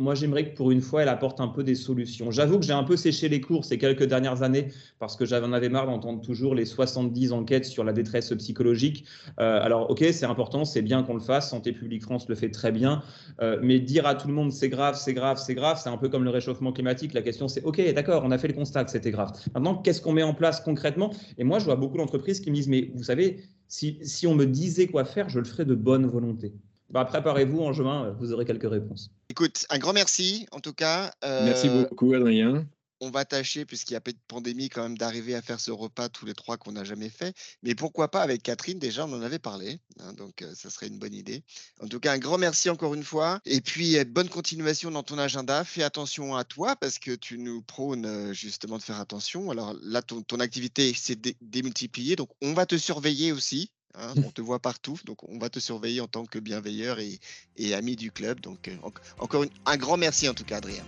moi, 0.00 0.16
j'aimerais 0.16 0.50
que 0.50 0.56
pour 0.56 0.72
une 0.72 0.80
fois, 0.80 1.02
elle 1.02 1.08
apporte 1.08 1.40
un 1.40 1.46
peu 1.46 1.62
des 1.62 1.76
solutions. 1.76 2.32
J'avoue 2.32 2.58
que 2.58 2.64
j'ai 2.64 2.72
un 2.72 2.82
peu 2.82 2.96
séché 2.96 3.28
les 3.28 3.40
cours 3.40 3.64
ces 3.64 3.78
quelques 3.78 4.02
dernières 4.02 4.42
années 4.42 4.72
parce 4.98 5.14
que 5.14 5.24
j'en 5.24 5.52
avais 5.52 5.68
marre 5.68 5.86
d'entendre 5.86 6.20
toujours 6.20 6.56
les 6.56 6.64
70 6.64 7.30
enquêtes 7.30 7.64
sur 7.64 7.84
la 7.84 7.92
détresse 7.92 8.32
psychologique. 8.34 9.04
Euh, 9.38 9.62
alors, 9.62 9.88
ok, 9.90 10.04
c'est 10.10 10.26
important, 10.26 10.64
c'est 10.64 10.82
bien 10.82 11.04
qu'on 11.04 11.14
le 11.14 11.20
fasse. 11.20 11.50
Santé 11.50 11.72
publique 11.72 12.02
France 12.02 12.28
le 12.28 12.34
fait 12.34 12.50
très 12.50 12.72
bien. 12.72 13.04
Euh, 13.40 13.60
mais 13.62 13.78
dire 13.78 14.04
à 14.04 14.16
tout 14.16 14.26
le 14.26 14.34
monde 14.34 14.50
c'est 14.50 14.68
grave, 14.68 14.96
c'est 14.98 15.14
grave, 15.14 15.38
c'est 15.38 15.54
grave, 15.54 15.80
c'est 15.80 15.90
un 15.90 15.96
peu 15.96 16.08
comme 16.08 16.24
le 16.24 16.30
réchauffement 16.30 16.72
climatique. 16.72 17.14
La 17.14 17.22
question, 17.22 17.46
c'est 17.46 17.62
ok, 17.62 17.80
d'accord, 17.94 18.22
on 18.24 18.32
a 18.32 18.38
fait 18.38 18.48
le 18.48 18.54
constat 18.54 18.84
que 18.84 18.90
c'était 18.90 19.12
grave. 19.12 19.30
Maintenant, 19.54 19.76
qu'est-ce 19.76 20.00
qu'on 20.00 20.12
met 20.12 20.24
en 20.24 20.34
place 20.34 20.60
concrètement? 20.60 21.10
Et 21.38 21.44
moi, 21.44 21.60
je 21.60 21.66
vois 21.66 21.76
beaucoup 21.76 21.98
d'entreprises 21.98 22.40
qui 22.40 22.50
me 22.50 22.56
disent 22.56 22.68
mais 22.68 22.90
vous 22.96 23.04
savez, 23.04 23.44
si, 23.68 24.00
si 24.02 24.26
on 24.26 24.34
me 24.34 24.44
disait 24.44 24.88
quoi 24.88 25.04
faire, 25.04 25.28
je 25.28 25.38
le 25.38 25.44
ferais 25.44 25.64
de 25.64 25.76
bonne 25.76 26.04
volonté. 26.04 26.52
Bah, 26.94 27.04
préparez-vous 27.04 27.60
en 27.60 27.72
juin, 27.72 28.14
vous 28.20 28.32
aurez 28.32 28.44
quelques 28.44 28.70
réponses. 28.70 29.10
Écoute, 29.28 29.66
un 29.68 29.78
grand 29.78 29.92
merci 29.92 30.46
en 30.52 30.60
tout 30.60 30.72
cas. 30.72 31.12
merci 31.24 31.68
euh, 31.68 31.82
beaucoup 31.82 32.14
Adrien. 32.14 32.64
On 33.00 33.10
va 33.10 33.24
tâcher, 33.24 33.64
puisqu'il 33.64 33.94
y 33.94 33.96
a 33.96 34.00
pas 34.00 34.12
de 34.12 34.18
pandémie, 34.28 34.68
quand 34.68 34.84
même 34.84 34.96
d'arriver 34.96 35.34
à 35.34 35.42
faire 35.42 35.58
ce 35.58 35.72
repas 35.72 36.08
tous 36.08 36.24
les 36.24 36.34
trois 36.34 36.56
qu'on 36.56 36.70
n'a 36.70 36.84
jamais 36.84 37.08
fait. 37.08 37.34
Mais 37.64 37.74
pourquoi 37.74 38.12
pas 38.12 38.22
avec 38.22 38.44
Catherine 38.44 38.78
Déjà, 38.78 39.06
on 39.06 39.12
en 39.12 39.22
avait 39.22 39.40
parlé. 39.40 39.80
Hein, 39.98 40.12
donc, 40.12 40.42
euh, 40.42 40.54
ça 40.54 40.70
serait 40.70 40.86
une 40.86 41.00
bonne 41.00 41.14
idée. 41.14 41.42
En 41.80 41.88
tout 41.88 41.98
cas, 41.98 42.12
un 42.12 42.18
grand 42.18 42.38
merci 42.38 42.70
encore 42.70 42.94
une 42.94 43.02
fois. 43.02 43.40
Et 43.44 43.60
puis, 43.60 43.98
euh, 43.98 44.04
bonne 44.04 44.28
continuation 44.28 44.92
dans 44.92 45.02
ton 45.02 45.18
agenda. 45.18 45.64
Fais 45.64 45.82
attention 45.82 46.36
à 46.36 46.44
toi 46.44 46.76
parce 46.76 47.00
que 47.00 47.10
tu 47.10 47.38
nous 47.38 47.60
prônes 47.60 48.32
justement 48.32 48.78
de 48.78 48.84
faire 48.84 49.00
attention. 49.00 49.50
Alors 49.50 49.74
là, 49.82 50.00
ton, 50.00 50.22
activité 50.38 50.94
s'est 50.94 51.18
démultipliée. 51.40 52.14
Donc, 52.14 52.30
on 52.40 52.54
va 52.54 52.66
te 52.66 52.78
surveiller 52.78 53.32
aussi. 53.32 53.72
Hein, 53.96 54.14
on 54.26 54.30
te 54.30 54.40
voit 54.40 54.58
partout, 54.58 54.98
donc 55.04 55.18
on 55.28 55.38
va 55.38 55.48
te 55.48 55.60
surveiller 55.60 56.00
en 56.00 56.08
tant 56.08 56.24
que 56.24 56.40
bienveilleur 56.40 56.98
et, 56.98 57.74
ami 57.74 57.94
du 57.94 58.10
club. 58.10 58.40
Donc 58.40 58.68
euh, 58.68 58.72
encore 59.18 59.44
un 59.66 59.76
grand 59.76 59.96
merci 59.96 60.28
en 60.28 60.34
tout 60.34 60.44
cas, 60.44 60.56
Adrien. 60.56 60.82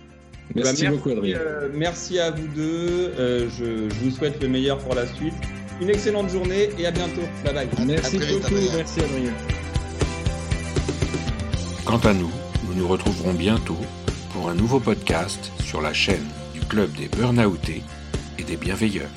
Merci, 0.55 0.83
bah, 0.83 0.91
beaucoup, 0.91 1.11
Adrien. 1.11 1.37
Euh, 1.37 1.69
merci 1.73 2.19
à 2.19 2.31
vous 2.31 2.47
deux. 2.47 3.13
Euh, 3.17 3.49
je, 3.57 3.93
vous 3.99 4.11
souhaite 4.11 4.41
le 4.41 4.49
meilleur 4.49 4.77
pour 4.79 4.93
la 4.93 5.07
suite. 5.07 5.33
Une 5.79 5.89
excellente 5.89 6.29
journée 6.29 6.69
et 6.77 6.85
à 6.85 6.91
bientôt. 6.91 7.21
Bye 7.45 7.53
bye. 7.53 7.69
Merci 7.85 8.17
beaucoup. 8.17 8.55
Merci, 8.75 8.99
Adrien. 8.99 9.33
Quant 11.85 11.99
à 11.99 12.13
nous, 12.13 12.31
nous 12.65 12.73
nous 12.73 12.87
retrouverons 12.87 13.33
bientôt 13.33 13.77
pour 14.33 14.49
un 14.49 14.55
nouveau 14.55 14.81
podcast 14.81 15.51
sur 15.63 15.81
la 15.81 15.93
chaîne 15.93 16.27
du 16.53 16.59
club 16.59 16.91
des 16.93 17.07
burnoutés 17.07 17.83
et 18.37 18.43
des 18.43 18.57
bienveilleurs. 18.57 19.09